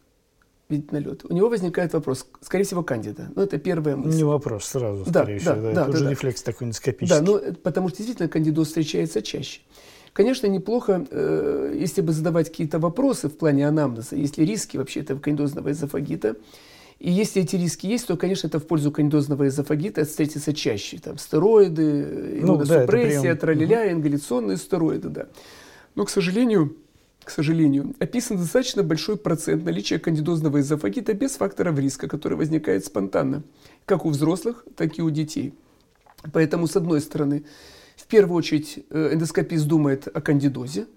видит 0.69 0.91
налет, 0.91 1.25
у 1.25 1.33
него 1.33 1.49
возникает 1.49 1.93
вопрос, 1.93 2.27
скорее 2.41 2.65
всего, 2.65 2.83
кандида. 2.83 3.31
Ну, 3.35 3.41
это 3.41 3.57
первая 3.57 3.95
мысль. 3.95 4.17
Не 4.17 4.23
вопрос, 4.23 4.65
сразу, 4.65 5.03
да, 5.05 5.23
скорее 5.23 5.39
да, 5.39 5.53
всего. 5.53 5.55
Да, 5.55 5.73
да, 5.73 5.81
это 5.83 5.91
да, 5.93 5.99
да. 5.99 6.09
рефлекс 6.11 6.43
такой 6.43 6.67
эндоскопический. 6.67 7.25
Да, 7.25 7.31
ну, 7.31 7.53
потому 7.63 7.89
что 7.89 7.97
действительно 7.97 8.29
кандидоз 8.29 8.67
встречается 8.67 9.21
чаще. 9.21 9.61
Конечно, 10.13 10.45
неплохо, 10.45 11.07
э, 11.09 11.75
если 11.75 12.01
бы 12.01 12.11
задавать 12.13 12.49
какие-то 12.49 12.77
вопросы 12.77 13.29
в 13.29 13.37
плане 13.37 13.67
анамнеза, 13.67 14.15
если 14.15 14.43
риски 14.43 14.77
вообще 14.77 14.99
этого 14.99 15.19
кандидозного 15.19 15.71
эзофагита, 15.71 16.35
и 16.99 17.11
если 17.11 17.41
эти 17.41 17.55
риски 17.55 17.87
есть, 17.87 18.07
то, 18.07 18.17
конечно, 18.17 18.47
это 18.47 18.59
в 18.59 18.67
пользу 18.67 18.91
кандидозного 18.91 19.47
эзофагита 19.47 20.05
встретится 20.05 20.53
чаще. 20.53 20.99
Там 20.99 21.17
стероиды, 21.17 22.39
иммуносупрессия, 22.41 23.31
ну, 23.31 23.35
да, 23.35 23.35
тролливя, 23.35 23.85
угу. 23.85 23.91
ингаляционные 23.93 24.57
стероиды, 24.57 25.09
да. 25.09 25.27
Но, 25.95 26.05
к 26.05 26.09
сожалению, 26.09 26.75
к 27.23 27.29
сожалению, 27.29 27.95
описан 27.99 28.37
достаточно 28.37 28.83
большой 28.83 29.17
процент 29.17 29.63
наличия 29.63 29.97
кандидозного 29.97 30.59
эзофагита 30.59 31.13
без 31.13 31.35
факторов 31.35 31.79
риска, 31.79 32.07
который 32.07 32.37
возникает 32.37 32.85
спонтанно, 32.85 33.43
как 33.85 34.05
у 34.05 34.09
взрослых, 34.09 34.65
так 34.75 34.97
и 34.97 35.01
у 35.01 35.09
детей. 35.09 35.53
Поэтому, 36.31 36.67
с 36.67 36.75
одной 36.75 37.01
стороны, 37.01 37.45
в 37.95 38.07
первую 38.07 38.37
очередь 38.37 38.85
э, 38.89 39.13
эндоскопист 39.13 39.67
думает 39.67 40.07
о 40.07 40.21
кандидозе, 40.21 40.87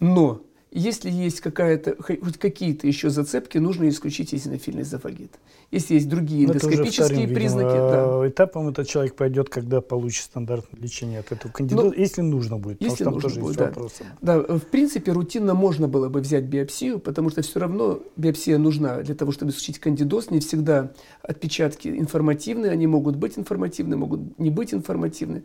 но 0.00 0.42
если 0.78 1.10
есть 1.10 1.40
какая-то, 1.40 1.96
хоть 2.02 2.36
какие-то 2.36 2.86
еще 2.86 3.08
зацепки, 3.08 3.56
нужно 3.56 3.88
исключить 3.88 4.34
эзинофильный 4.34 4.82
эзофагит. 4.82 5.32
Если 5.70 5.94
есть 5.94 6.06
другие 6.06 6.44
эндоскопические 6.44 7.06
вторым, 7.06 7.34
признаки. 7.34 7.66
Видимо, 7.66 8.20
да. 8.20 8.28
Этапом 8.28 8.68
этот 8.68 8.86
человек 8.86 9.14
пойдет, 9.16 9.48
когда 9.48 9.80
получит 9.80 10.24
стандартное 10.24 10.78
лечение 10.78 11.20
от 11.20 11.32
этого 11.32 11.50
кандидата, 11.50 11.86
ну, 11.88 11.92
если 11.94 12.20
нужно 12.20 12.58
будет. 12.58 12.82
Если 12.82 13.04
нужно 13.04 13.20
тоже 13.22 13.40
будет, 13.40 13.56
да. 13.56 13.72
да. 14.20 14.38
В 14.40 14.66
принципе, 14.66 15.12
рутинно 15.12 15.54
можно 15.54 15.88
было 15.88 16.10
бы 16.10 16.20
взять 16.20 16.44
биопсию, 16.44 16.98
потому 16.98 17.30
что 17.30 17.40
все 17.40 17.58
равно 17.58 18.02
биопсия 18.16 18.58
нужна 18.58 19.00
для 19.00 19.14
того, 19.14 19.32
чтобы 19.32 19.52
исключить 19.52 19.78
кандидоз. 19.78 20.30
Не 20.30 20.40
всегда 20.40 20.92
отпечатки 21.22 21.88
информативные, 21.88 22.70
они 22.70 22.86
могут 22.86 23.16
быть 23.16 23.38
информативны, 23.38 23.96
могут 23.96 24.38
не 24.38 24.50
быть 24.50 24.74
информативны. 24.74 25.44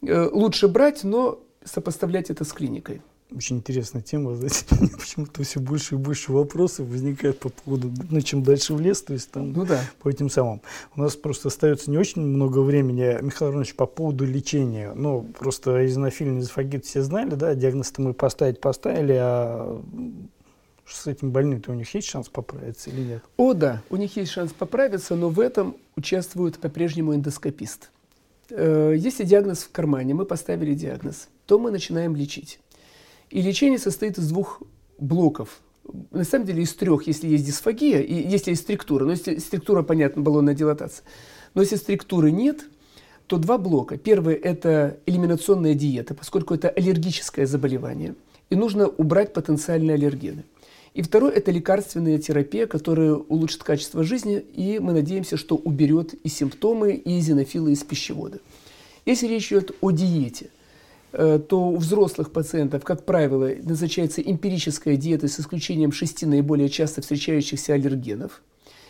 Э, 0.00 0.30
лучше 0.32 0.66
брать, 0.68 1.04
но 1.04 1.40
сопоставлять 1.62 2.30
это 2.30 2.44
с 2.44 2.52
клиникой 2.54 3.02
очень 3.34 3.56
интересная 3.56 4.02
тема. 4.02 4.34
Знаете, 4.36 4.64
почему-то 4.98 5.42
все 5.42 5.60
больше 5.60 5.94
и 5.94 5.98
больше 5.98 6.32
вопросов 6.32 6.86
возникает 6.86 7.38
по 7.38 7.48
поводу, 7.48 7.92
ну, 8.10 8.20
чем 8.20 8.42
дальше 8.42 8.74
в 8.74 8.80
лес, 8.80 9.02
то 9.02 9.12
есть 9.12 9.30
там 9.30 9.52
ну, 9.52 9.64
да. 9.64 9.80
по 10.02 10.08
этим 10.08 10.30
самым. 10.30 10.60
У 10.94 11.00
нас 11.00 11.16
просто 11.16 11.48
остается 11.48 11.90
не 11.90 11.98
очень 11.98 12.22
много 12.22 12.60
времени. 12.60 13.18
Михаил 13.22 13.52
Иванович, 13.52 13.74
по 13.74 13.86
поводу 13.86 14.24
лечения. 14.24 14.92
Ну, 14.94 15.22
просто 15.38 15.86
изонофильный 15.86 16.40
эзофагит 16.40 16.84
все 16.84 17.02
знали, 17.02 17.34
да, 17.34 17.54
диагноз-то 17.54 18.00
мы 18.00 18.14
поставить 18.14 18.60
поставили, 18.60 19.16
а 19.18 19.82
с 20.86 21.06
этим 21.06 21.32
больными-то 21.32 21.72
у 21.72 21.74
них 21.74 21.92
есть 21.94 22.08
шанс 22.08 22.28
поправиться 22.28 22.90
или 22.90 23.00
нет? 23.00 23.22
О, 23.36 23.54
да, 23.54 23.82
у 23.90 23.96
них 23.96 24.16
есть 24.16 24.30
шанс 24.30 24.52
поправиться, 24.52 25.16
но 25.16 25.28
в 25.28 25.40
этом 25.40 25.76
участвует 25.96 26.58
по-прежнему 26.58 27.14
эндоскопист. 27.14 27.90
Э, 28.50 28.94
если 28.96 29.24
диагноз 29.24 29.64
в 29.64 29.72
кармане, 29.72 30.14
мы 30.14 30.24
поставили 30.24 30.74
диагноз, 30.74 31.28
то 31.46 31.58
мы 31.58 31.70
начинаем 31.70 32.14
лечить. 32.14 32.60
И 33.30 33.42
лечение 33.42 33.78
состоит 33.78 34.18
из 34.18 34.28
двух 34.28 34.62
блоков. 34.98 35.60
На 36.10 36.24
самом 36.24 36.46
деле 36.46 36.62
из 36.62 36.74
трех, 36.74 37.06
если 37.06 37.28
есть 37.28 37.44
дисфагия, 37.44 38.00
и 38.00 38.28
если 38.28 38.50
есть 38.50 38.62
структура. 38.62 39.04
Но 39.04 39.12
если 39.12 39.38
структура, 39.38 39.82
понятно, 39.82 40.22
баллонная 40.22 40.54
дилатация. 40.54 41.04
Но 41.54 41.62
если 41.62 41.76
структуры 41.76 42.30
нет, 42.30 42.66
то 43.26 43.38
два 43.38 43.58
блока. 43.58 43.96
Первый– 43.96 44.34
это 44.36 44.98
элиминационная 45.06 45.74
диета, 45.74 46.14
поскольку 46.14 46.54
это 46.54 46.68
аллергическое 46.68 47.46
заболевание. 47.46 48.14
И 48.50 48.54
нужно 48.56 48.86
убрать 48.86 49.32
потенциальные 49.32 49.94
аллергены. 49.94 50.44
И 50.94 51.02
второе– 51.02 51.32
это 51.34 51.50
лекарственная 51.50 52.18
терапия, 52.18 52.66
которая 52.66 53.14
улучшит 53.14 53.62
качество 53.62 54.02
жизни, 54.02 54.38
и 54.38 54.78
мы 54.78 54.92
надеемся, 54.92 55.36
что 55.36 55.56
уберет 55.56 56.14
и 56.14 56.28
симптомы, 56.28 56.94
и 56.94 57.20
зенофилы 57.20 57.72
из 57.72 57.82
пищевода. 57.82 58.38
Если 59.04 59.26
речь 59.26 59.48
идет 59.52 59.76
о 59.80 59.90
диете, 59.90 60.48
то 61.16 61.68
у 61.68 61.76
взрослых 61.76 62.30
пациентов, 62.30 62.84
как 62.84 63.04
правило, 63.04 63.50
назначается 63.62 64.20
эмпирическая 64.20 64.96
диета 64.96 65.28
с 65.28 65.40
исключением 65.40 65.92
шести 65.92 66.26
наиболее 66.26 66.68
часто 66.68 67.00
встречающихся 67.00 67.72
аллергенов. 67.72 68.42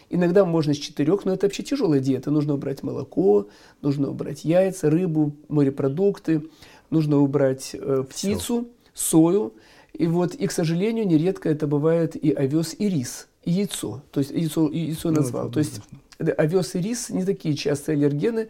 Иногда 0.09 0.45
можно 0.45 0.75
с 0.75 0.77
четырех, 0.77 1.25
но 1.25 1.35
это 1.35 1.47
вообще 1.47 1.63
тяжелая 1.63 2.01
диета. 2.01 2.31
Нужно 2.31 2.55
убрать 2.55 2.83
молоко, 2.83 3.49
нужно 3.83 4.11
убрать 4.11 4.45
яйца, 4.45 4.89
рыбу, 4.91 5.37
морепродукты, 5.49 6.49
нужно 6.91 7.19
убрать 7.19 7.71
э, 7.75 8.05
птицу, 8.09 8.69
сою. 8.95 9.55
И 9.93 10.07
вот, 10.07 10.35
и, 10.35 10.47
к 10.47 10.53
сожалению, 10.53 11.07
нередко 11.07 11.49
это 11.49 11.67
бывает 11.67 12.17
и 12.17 12.31
овес, 12.33 12.75
и 12.79 12.89
рис, 12.89 13.29
и 13.45 13.51
яйцо. 13.53 14.03
То 14.11 14.21
есть 14.21 14.31
яйцо, 14.31 14.69
яйцо 14.69 15.11
ну, 15.11 15.17
назвал. 15.17 15.51
То 15.51 15.59
есть 15.59 15.81
овес 16.19 16.75
и 16.75 16.81
рис 16.81 17.11
не 17.11 17.25
такие 17.25 17.57
частые 17.57 17.97
аллергены, 17.97 18.41
э, 18.41 18.49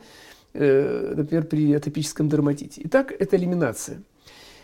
например, 0.58 1.44
при 1.44 1.72
атопическом 1.72 2.28
дерматите. 2.28 2.80
Итак, 2.84 3.12
это 3.18 3.36
элиминация. 3.36 4.02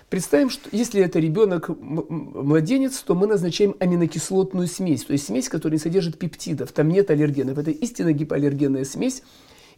Представим, 0.09 0.51
что 0.51 0.69
если 0.73 1.03
это 1.03 1.19
ребенок, 1.19 1.71
младенец, 1.71 2.99
то 3.01 3.15
мы 3.15 3.27
назначаем 3.27 3.75
аминокислотную 3.79 4.67
смесь, 4.67 5.05
то 5.05 5.13
есть 5.15 5.27
смесь, 5.27 5.49
которая 5.49 5.79
не 5.79 5.83
содержит 5.83 6.19
пептидов, 6.19 6.73
там 6.73 6.89
нет 6.89 7.11
аллергенов. 7.11 7.57
Это 7.57 7.71
истинно 7.71 8.13
гипоаллергенная 8.13 8.85
смесь, 8.85 9.23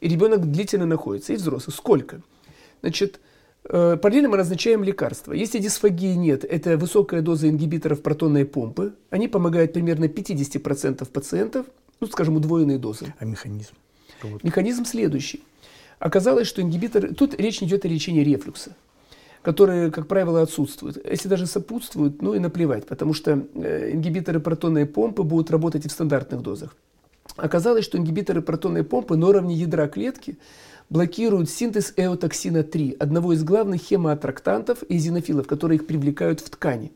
и 0.00 0.08
ребенок 0.08 0.50
длительно 0.50 0.86
находится, 0.86 1.32
и 1.32 1.36
взрослый. 1.36 1.74
Сколько? 1.74 2.20
Значит, 2.80 3.20
Э, 3.66 3.96
параллельно 3.96 4.28
мы 4.28 4.36
назначаем 4.36 4.84
лекарства. 4.84 5.32
Если 5.32 5.58
дисфагии 5.58 6.14
нет, 6.14 6.44
это 6.44 6.76
высокая 6.76 7.22
доза 7.22 7.48
ингибиторов 7.48 8.02
протонной 8.02 8.44
помпы. 8.44 8.94
Они 9.10 9.26
помогают 9.26 9.72
примерно 9.72 10.04
50% 10.04 11.08
пациентов, 11.08 11.66
ну, 12.00 12.06
скажем, 12.06 12.36
удвоенные 12.36 12.78
дозы. 12.78 13.14
А 13.18 13.24
механизм? 13.24 13.72
Механизм 14.42 14.84
следующий. 14.84 15.42
Оказалось, 16.04 16.46
что 16.46 16.60
ингибиторы... 16.60 17.14
Тут 17.14 17.40
речь 17.40 17.62
идет 17.62 17.86
о 17.86 17.88
лечении 17.88 18.22
рефлюкса, 18.22 18.76
которые, 19.40 19.90
как 19.90 20.06
правило, 20.06 20.42
отсутствуют. 20.42 20.98
Если 21.02 21.28
даже 21.28 21.46
сопутствуют, 21.46 22.20
ну 22.20 22.34
и 22.34 22.38
наплевать, 22.38 22.86
потому 22.86 23.14
что 23.14 23.46
э, 23.54 23.92
ингибиторы 23.94 24.38
протонной 24.38 24.84
помпы 24.84 25.22
будут 25.22 25.50
работать 25.50 25.86
и 25.86 25.88
в 25.88 25.92
стандартных 25.92 26.42
дозах. 26.42 26.76
Оказалось, 27.36 27.86
что 27.86 27.96
ингибиторы 27.96 28.42
протонной 28.42 28.84
помпы 28.84 29.16
на 29.16 29.28
уровне 29.28 29.54
ядра 29.54 29.88
клетки 29.88 30.36
блокируют 30.90 31.48
синтез 31.48 31.94
эотоксина-3, 31.96 32.98
одного 32.98 33.32
из 33.32 33.42
главных 33.42 33.80
хемоаттрактантов 33.80 34.82
и 34.82 34.98
зенофилов, 34.98 35.46
которые 35.46 35.78
их 35.78 35.86
привлекают 35.86 36.40
в 36.40 36.50
ткани. 36.50 36.92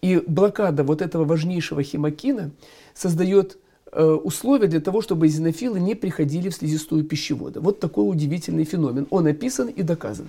И 0.00 0.22
блокада 0.28 0.84
вот 0.84 1.02
этого 1.02 1.24
важнейшего 1.24 1.82
хемокина 1.82 2.52
создает 2.94 3.58
условия 3.94 4.66
для 4.66 4.80
того, 4.80 5.02
чтобы 5.02 5.28
зенофилы 5.28 5.78
не 5.78 5.94
приходили 5.94 6.48
в 6.48 6.54
слизистую 6.54 7.04
пищевода. 7.04 7.60
Вот 7.60 7.78
такой 7.78 8.10
удивительный 8.10 8.64
феномен. 8.64 9.06
Он 9.10 9.26
описан 9.26 9.68
и 9.68 9.82
доказан. 9.82 10.26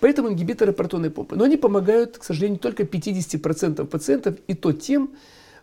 Поэтому 0.00 0.28
ингибиторы 0.28 0.72
протонной 0.72 1.10
помпы. 1.10 1.36
Но 1.36 1.44
они 1.44 1.56
помогают, 1.56 2.18
к 2.18 2.24
сожалению, 2.24 2.58
только 2.58 2.82
50% 2.82 3.84
пациентов, 3.86 4.36
и 4.46 4.54
то 4.54 4.72
тем, 4.72 5.10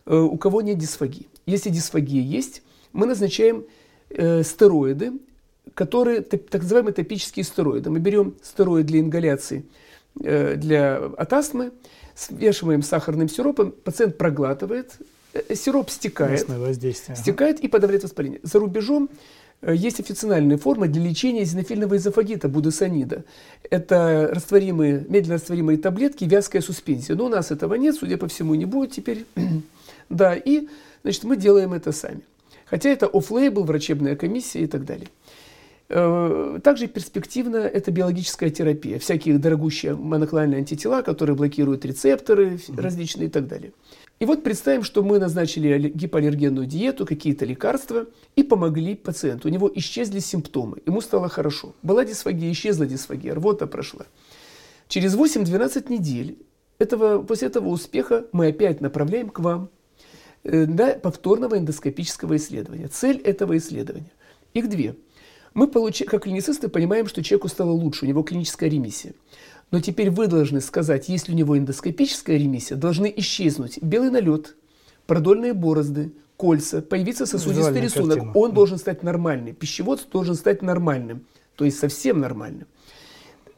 э, 0.06 0.16
у 0.16 0.38
кого 0.38 0.62
нет 0.62 0.78
дисфагии. 0.78 1.28
Если 1.46 1.70
дисфагия 1.70 2.22
есть, 2.22 2.64
мы 2.94 3.06
назначаем 3.06 3.66
э, 4.10 4.44
стероиды, 4.44 5.14
которые 5.74 6.22
так 6.22 6.62
называемые 6.62 6.94
топические 6.94 7.44
стероиды. 7.44 7.90
Мы 7.90 8.00
берем 8.00 8.36
стероид 8.42 8.86
для 8.86 9.00
ингаляции 9.00 9.66
э, 10.24 10.56
для, 10.56 10.98
от 10.98 11.34
астмы, 11.34 11.72
смешиваем 12.16 12.82
с 12.82 12.88
сахарным 12.88 13.30
сиропом, 13.30 13.72
пациент 13.72 14.18
проглатывает, 14.18 14.98
э, 15.00 15.04
сироп 15.54 15.90
стекает, 15.90 16.48
стекает 17.16 17.60
и 17.60 17.68
подавляет 17.68 18.04
воспаление. 18.04 18.40
За 18.44 18.60
рубежом 18.60 19.10
э, 19.62 19.74
есть 19.76 20.00
официальные 20.00 20.58
формы 20.58 20.88
для 20.88 21.04
лечения 21.04 21.44
зенофильного 21.44 21.98
эзофагита, 21.98 22.48
будесонида. 22.48 23.24
Это 23.70 24.30
растворимые, 24.32 25.06
медленно 25.08 25.36
растворимые 25.36 25.78
таблетки, 25.78 26.26
вязкая 26.26 26.62
суспензия. 26.62 27.16
Но 27.16 27.26
у 27.26 27.30
нас 27.30 27.52
этого 27.52 27.76
нет, 27.76 27.96
судя 27.96 28.18
по 28.18 28.28
всему, 28.28 28.56
не 28.56 28.66
будет 28.66 28.92
теперь. 28.92 29.26
да, 30.10 30.36
и 30.36 30.68
значит, 31.04 31.24
мы 31.24 31.38
делаем 31.38 31.74
это 31.74 31.92
сами. 31.92 32.22
Хотя 32.66 32.90
это 32.90 33.08
оффлейбл, 33.08 33.64
врачебная 33.64 34.16
комиссия 34.16 34.62
и 34.62 34.68
так 34.68 34.86
далее. 34.86 35.08
Э, 35.90 36.60
также 36.64 36.88
перспективно 36.88 37.58
это 37.58 37.92
биологическая 37.92 38.50
терапия, 38.50 38.98
всякие 39.00 39.38
дорогущие 39.38 39.96
моноклональные 39.96 40.60
антитела, 40.60 41.02
которые 41.02 41.36
блокируют 41.36 41.86
рецепторы 41.86 42.60
различные 42.76 43.28
и 43.28 43.30
так 43.30 43.48
далее. 43.48 43.74
И 44.20 44.26
вот 44.26 44.44
представим, 44.44 44.84
что 44.84 45.04
мы 45.04 45.20
назначили 45.20 45.90
гипоаллергенную 45.90 46.66
диету, 46.66 47.06
какие-то 47.06 47.46
лекарства 47.46 48.06
и 48.36 48.44
помогли 48.44 48.96
пациенту. 48.96 49.48
У 49.48 49.52
него 49.52 49.70
исчезли 49.76 50.20
симптомы, 50.20 50.78
ему 50.86 51.02
стало 51.02 51.30
хорошо. 51.30 51.74
Была 51.82 52.06
дисфагия, 52.06 52.52
исчезла 52.52 52.86
дисфагия, 52.86 53.34
рвота 53.36 53.68
прошла. 53.68 54.06
Через 54.88 55.16
8-12 55.16 55.92
недель 55.92 56.38
этого, 56.78 57.24
после 57.24 57.48
этого 57.48 57.70
успеха 57.70 58.26
мы 58.32 58.48
опять 58.48 58.82
направляем 58.82 59.30
к 59.30 59.40
вам 59.40 59.70
э, 60.44 60.66
для 60.66 60.94
повторного 60.94 61.58
эндоскопического 61.58 62.38
исследования. 62.38 62.88
Цель 62.88 63.18
этого 63.18 63.58
исследования. 63.58 64.12
Их 64.54 64.70
две– 64.70 64.96
мы, 65.54 65.68
получ... 65.68 66.04
как 66.06 66.24
клиницисты, 66.24 66.68
понимаем, 66.68 67.08
что 67.08 67.24
человеку 67.24 67.48
стало 67.48 67.72
лучше, 67.72 68.06
у 68.06 68.08
него 68.08 68.24
клиническая 68.24 68.70
ремиссия. 68.70 69.14
Но 69.74 69.80
теперь 69.80 70.12
вы 70.12 70.28
должны 70.28 70.62
сказать, 70.62 71.10
если 71.10 71.32
у 71.32 71.36
него 71.36 71.58
эндоскопическая 71.58 72.38
ремиссия, 72.38 72.78
должны 72.78 73.12
исчезнуть 73.18 73.82
белый 73.82 74.12
налет, 74.12 74.56
продольные 75.08 75.54
борозды, 75.54 76.14
кольца, 76.38 76.84
появиться 76.84 77.26
сосудистый 77.26 77.82
рисунок. 77.82 78.20
Картина. 78.20 78.34
Он 78.36 78.54
должен 78.54 78.78
стать 78.78 79.02
нормальным. 79.02 79.56
Пищевод 79.56 80.08
должен 80.12 80.36
стать 80.36 80.62
нормальным, 80.62 81.26
то 81.56 81.66
есть 81.66 81.80
совсем 81.80 82.20
нормальным. 82.20 82.68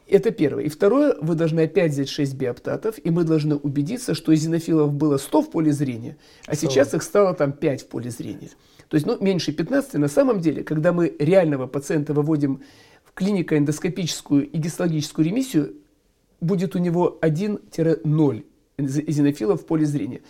Это 0.08 0.30
первое. 0.30 0.64
И 0.64 0.68
второе, 0.70 1.16
вы 1.20 1.34
должны 1.34 1.60
опять 1.60 1.92
взять 1.92 2.08
6 2.08 2.32
биоптатов, 2.34 2.94
и 3.04 3.10
мы 3.10 3.24
должны 3.24 3.56
убедиться, 3.56 4.14
что 4.14 4.32
из 4.32 4.40
зенофилов 4.40 4.94
было 4.94 5.18
100 5.18 5.42
в 5.42 5.50
поле 5.50 5.70
зрения, 5.70 6.16
а 6.46 6.56
сейчас 6.56 6.94
их 6.94 7.02
стало 7.02 7.34
там 7.34 7.52
5 7.52 7.82
в 7.82 7.88
поле 7.88 8.08
зрения. 8.08 8.48
То 8.88 8.94
есть 8.94 9.06
ну, 9.06 9.18
меньше 9.20 9.52
15 9.52 9.92
на 9.96 10.08
самом 10.08 10.40
деле, 10.40 10.64
когда 10.64 10.94
мы 10.94 11.14
реального 11.18 11.66
пациента 11.66 12.14
выводим 12.14 12.62
в 13.04 13.12
клинико-эндоскопическую 13.12 14.48
и 14.48 14.56
гистологическую 14.56 15.26
ремиссию, 15.26 15.74
будет 16.40 16.74
у 16.76 16.78
него 16.78 17.18
1-0 17.20 18.44
эзинофилов 18.78 19.62
в 19.62 19.66
поле 19.66 19.86
зрения. 19.86 20.20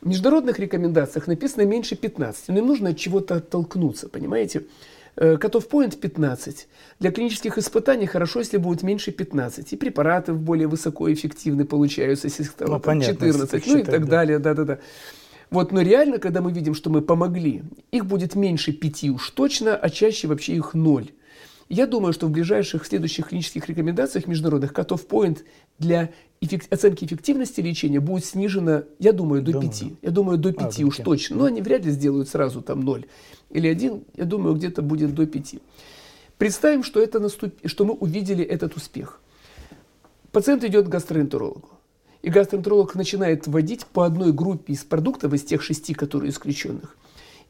В 0.00 0.08
международных 0.08 0.58
рекомендациях 0.58 1.26
написано 1.26 1.62
меньше 1.62 1.96
15, 1.96 2.48
но 2.48 2.58
им 2.58 2.66
нужно 2.66 2.90
от 2.90 2.98
чего-то 2.98 3.36
оттолкнуться, 3.36 4.08
понимаете? 4.08 4.66
Котов 5.16 5.66
э, 5.66 5.68
point 5.68 5.98
15. 5.98 6.68
Для 7.00 7.10
клинических 7.10 7.58
испытаний 7.58 8.06
хорошо, 8.06 8.38
если 8.38 8.58
будет 8.58 8.84
меньше 8.84 9.10
15. 9.10 9.72
И 9.72 9.76
препараты 9.76 10.32
более 10.32 10.68
высокоэффективны 10.68 11.64
получаются, 11.64 12.28
если 12.28 12.44
стало 12.44 12.80
ну, 12.84 13.00
14, 13.00 13.50
понятно, 13.50 13.72
ну 13.72 13.78
и 13.78 13.82
так 13.82 14.04
да. 14.04 14.10
далее. 14.10 14.38
Да-да-да. 14.38 14.78
Вот, 15.50 15.72
но 15.72 15.80
реально, 15.80 16.18
когда 16.18 16.40
мы 16.40 16.52
видим, 16.52 16.74
что 16.74 16.90
мы 16.90 17.00
помогли, 17.00 17.62
их 17.90 18.06
будет 18.06 18.36
меньше 18.36 18.72
пяти 18.72 19.10
уж 19.10 19.30
точно, 19.30 19.76
а 19.76 19.90
чаще 19.90 20.28
вообще 20.28 20.54
их 20.54 20.74
ноль. 20.74 21.10
Я 21.68 21.86
думаю, 21.86 22.14
что 22.14 22.26
в 22.26 22.30
ближайших 22.30 22.86
следующих 22.86 23.28
клинических 23.28 23.68
рекомендациях 23.68 24.26
международных 24.26 24.72
cut-off 24.72 25.06
point 25.06 25.44
для 25.78 26.10
эффект, 26.40 26.72
оценки 26.72 27.04
эффективности 27.04 27.60
лечения 27.60 28.00
будет 28.00 28.24
снижено, 28.24 28.84
я 28.98 29.12
думаю, 29.12 29.42
до 29.42 29.52
думаю. 29.52 29.70
5. 29.70 29.84
Я 30.00 30.10
думаю, 30.10 30.38
до 30.38 30.52
5 30.52 30.80
а, 30.80 30.86
уж 30.86 30.96
точно. 30.96 31.36
Но 31.36 31.44
они 31.44 31.60
вряд 31.60 31.84
ли 31.84 31.90
сделают 31.90 32.28
сразу 32.28 32.62
там 32.62 32.80
0 32.80 33.06
или 33.50 33.68
1. 33.68 34.04
Я 34.16 34.24
думаю, 34.24 34.54
где-то 34.54 34.80
будет 34.80 35.14
до 35.14 35.26
5. 35.26 35.56
Представим, 36.38 36.82
что, 36.82 37.00
это 37.00 37.20
наступ... 37.20 37.54
что 37.66 37.84
мы 37.84 37.92
увидели 37.92 38.44
этот 38.44 38.76
успех. 38.76 39.20
Пациент 40.32 40.64
идет 40.64 40.86
к 40.86 40.88
гастроэнтерологу. 40.88 41.68
И 42.22 42.30
гастроэнтеролог 42.30 42.94
начинает 42.94 43.46
вводить 43.46 43.86
по 43.86 44.04
одной 44.04 44.32
группе 44.32 44.72
из 44.72 44.84
продуктов, 44.84 45.34
из 45.34 45.42
тех 45.42 45.62
шести, 45.62 45.94
которые 45.94 46.30
исключенных, 46.30 46.96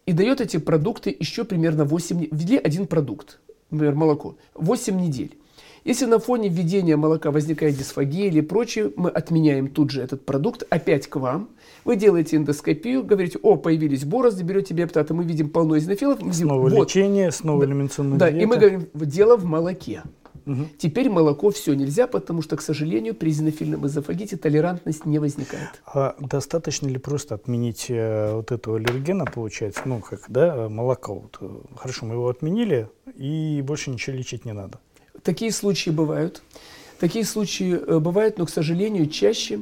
и 0.07 0.13
дает 0.13 0.41
эти 0.41 0.57
продукты 0.59 1.15
еще 1.19 1.45
примерно 1.45 1.85
8, 1.85 2.29
ввели 2.31 2.57
один 2.59 2.87
продукт, 2.87 3.41
например, 3.71 3.95
молоко, 3.95 4.37
8 4.55 4.99
недель. 5.01 5.37
Если 5.85 6.05
на 6.07 6.19
фоне 6.19 6.49
введения 6.49 6.97
молока 6.97 7.31
возникает 7.31 7.77
дисфагия 7.77 8.27
или 8.27 8.41
прочее, 8.41 8.93
мы 8.97 9.09
отменяем 9.11 9.69
тут 9.69 9.91
же 9.91 10.03
этот 10.03 10.27
продукт, 10.27 10.65
опять 10.69 11.07
к 11.07 11.17
вам. 11.17 11.49
Вы 11.85 11.97
делаете 11.97 12.37
эндоскопию, 12.37 13.05
говорите, 13.05 13.39
о, 13.43 13.57
появились 13.57 14.05
борозды, 14.05 14.43
берете 14.43 14.75
биоптаты, 14.75 15.15
мы 15.15 15.25
видим 15.25 15.49
полно 15.49 15.79
изонофилов. 15.79 16.19
Снова 16.35 16.69
вот. 16.69 16.89
лечение, 16.89 17.31
снова 17.31 17.65
элементарная 17.65 18.19
Да, 18.19 18.31
диета. 18.31 18.43
и 18.43 18.47
мы 18.47 18.57
говорим, 18.59 18.87
дело 18.95 19.37
в 19.37 19.45
молоке. 19.45 20.03
Угу. 20.49 20.69
Теперь 20.79 21.11
молоко 21.11 21.51
все 21.51 21.75
нельзя, 21.75 22.07
потому 22.07 22.41
что, 22.43 22.57
к 22.57 22.63
сожалению, 22.63 23.15
при 23.15 23.31
зенофильном 23.31 23.87
эзофагите 23.87 24.37
толерантность 24.37 25.05
не 25.05 25.19
возникает. 25.19 25.83
А 25.87 26.17
достаточно 26.19 26.89
ли 26.89 26.99
просто 26.99 27.35
отменить 27.35 27.87
э, 27.91 28.33
вот 28.35 28.51
этого 28.51 28.79
аллергена, 28.79 29.27
получается, 29.27 29.83
ну, 29.85 30.01
как, 30.01 30.25
да, 30.29 30.69
молоко? 30.69 31.15
Вот, 31.15 31.37
э, 31.41 31.77
хорошо, 31.77 32.07
мы 32.07 32.15
его 32.15 32.29
отменили, 32.29 32.89
и 33.15 33.63
больше 33.63 33.91
ничего 33.91 34.17
лечить 34.17 34.47
не 34.47 34.53
надо. 34.53 34.79
Такие 35.23 35.53
случаи 35.53 35.91
бывают. 35.91 36.43
Такие 36.99 37.27
случаи 37.27 37.75
э, 37.75 37.99
бывают, 37.99 38.39
но, 38.39 38.47
к 38.47 38.51
сожалению, 38.51 39.09
чаще, 39.09 39.61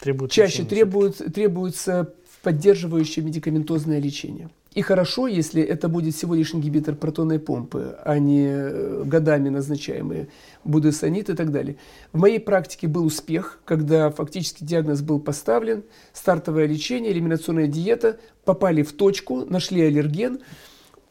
Требует 0.00 0.30
чаще 0.30 0.64
требует, 0.64 1.16
требуется 1.32 2.12
поддерживающее 2.42 3.24
медикаментозное 3.24 3.98
лечение. 3.98 4.50
И 4.76 4.82
хорошо, 4.82 5.26
если 5.26 5.62
это 5.62 5.88
будет 5.88 6.14
всего 6.14 6.34
лишь 6.34 6.54
ингибитор 6.54 6.96
протонной 6.96 7.38
помпы, 7.38 7.96
а 8.04 8.18
не 8.18 8.46
э, 8.46 9.04
годами 9.06 9.48
назначаемые 9.48 10.28
будесонит 10.64 11.30
и 11.30 11.34
так 11.34 11.50
далее. 11.50 11.78
В 12.12 12.18
моей 12.18 12.38
практике 12.38 12.86
был 12.86 13.06
успех, 13.06 13.58
когда 13.64 14.10
фактически 14.10 14.64
диагноз 14.64 15.00
был 15.00 15.18
поставлен, 15.18 15.84
стартовое 16.12 16.66
лечение, 16.66 17.12
элиминационная 17.12 17.68
диета, 17.68 18.18
попали 18.44 18.82
в 18.82 18.92
точку, 18.92 19.46
нашли 19.46 19.80
аллерген, 19.80 20.40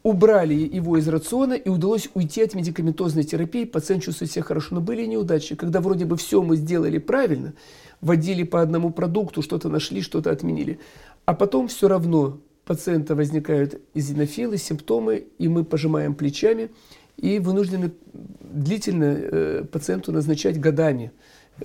убрали 0.03 0.53
его 0.53 0.97
из 0.97 1.07
рациона 1.07 1.53
и 1.53 1.67
удалось 1.67 2.07
уйти 2.13 2.43
от 2.43 2.53
медикаментозной 2.53 3.23
терапии. 3.23 3.65
Пациент 3.65 4.03
чувствует 4.03 4.31
себя 4.31 4.43
хорошо, 4.43 4.75
но 4.75 4.81
были 4.81 5.07
неудачи, 5.07 5.55
когда 5.55 5.81
вроде 5.81 6.05
бы 6.05 6.17
все 6.17 6.43
мы 6.43 6.55
сделали 6.55 6.99
правильно, 6.99 7.55
вводили 7.99 8.43
по 8.43 8.61
одному 8.61 8.91
продукту, 8.91 9.41
что-то 9.41 9.69
нашли, 9.69 10.03
что-то 10.03 10.29
отменили, 10.29 10.77
а 11.25 11.33
потом 11.33 11.67
все 11.67 11.87
равно 11.87 12.41
пациента 12.65 13.15
возникают 13.15 13.81
эзинофилы, 13.93 14.57
симптомы, 14.57 15.27
и 15.37 15.47
мы 15.47 15.63
пожимаем 15.63 16.15
плечами 16.15 16.69
и 17.17 17.39
вынуждены 17.39 17.91
длительно 18.13 19.17
э, 19.17 19.63
пациенту 19.71 20.11
назначать 20.11 20.59
годами 20.59 21.11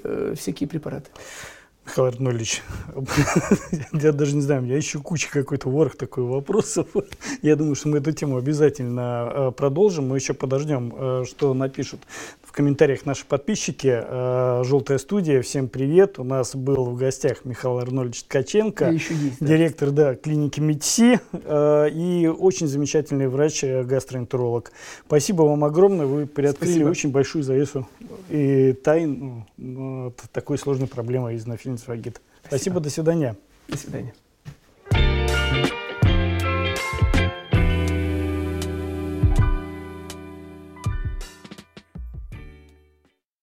э, 0.03 0.35
всякие 0.37 0.69
препараты. 0.69 1.11
Михаил 1.87 2.09
Арнольевич, 2.09 2.63
я 3.93 4.13
даже 4.13 4.37
не 4.37 4.43
знаю, 4.43 4.63
меня 4.63 4.77
еще 4.77 5.01
куча 5.01 5.29
какой-то 5.31 5.69
ворох 5.69 5.97
такой 5.97 6.23
вопросов. 6.23 6.87
Я 7.43 7.57
думаю, 7.57 7.75
что 7.75 7.89
мы 7.89 7.99
эту 7.99 8.13
тему 8.13 8.37
обязательно 8.37 9.33
э, 9.33 9.53
продолжим. 9.57 10.09
Мы 10.09 10.19
еще 10.19 10.35
подождем, 10.35 10.95
э, 10.95 11.25
что 11.27 11.53
напишут 11.53 12.01
в 12.51 12.53
комментариях 12.53 13.07
наши 13.07 13.25
подписчики. 13.25 14.03
Э, 14.03 14.63
Желтая 14.65 14.99
студия, 14.99 15.41
всем 15.41 15.69
привет. 15.69 16.19
У 16.19 16.25
нас 16.25 16.57
был 16.57 16.85
в 16.87 16.97
гостях 16.97 17.45
Михаил 17.45 17.79
Арнольевич 17.79 18.25
Ткаченко, 18.25 18.87
еще 18.87 19.15
есть, 19.15 19.37
да. 19.39 19.47
директор 19.47 19.93
да, 19.93 20.17
клиники 20.17 20.59
МИДСИ 20.59 21.21
и 21.95 22.27
очень 22.27 22.67
замечательный 22.67 23.29
врач-гастроэнтеролог. 23.29 24.73
Спасибо 25.07 25.43
вам 25.43 25.63
огромное. 25.63 26.07
Вы 26.07 26.27
приоткрыли 26.27 26.73
Спасибо. 26.73 26.89
очень 26.89 27.11
большую 27.13 27.45
завесу 27.45 27.87
и 28.29 28.73
тайн 28.73 29.45
ну, 29.57 30.13
такой 30.33 30.59
сложной 30.59 30.89
проблемы 30.89 31.35
из 31.35 31.47
нафильниц 31.47 31.85
Спасибо, 32.45 32.81
до 32.81 32.91
свидания. 32.91 33.37
До 33.69 33.79
свидания. 33.79 34.13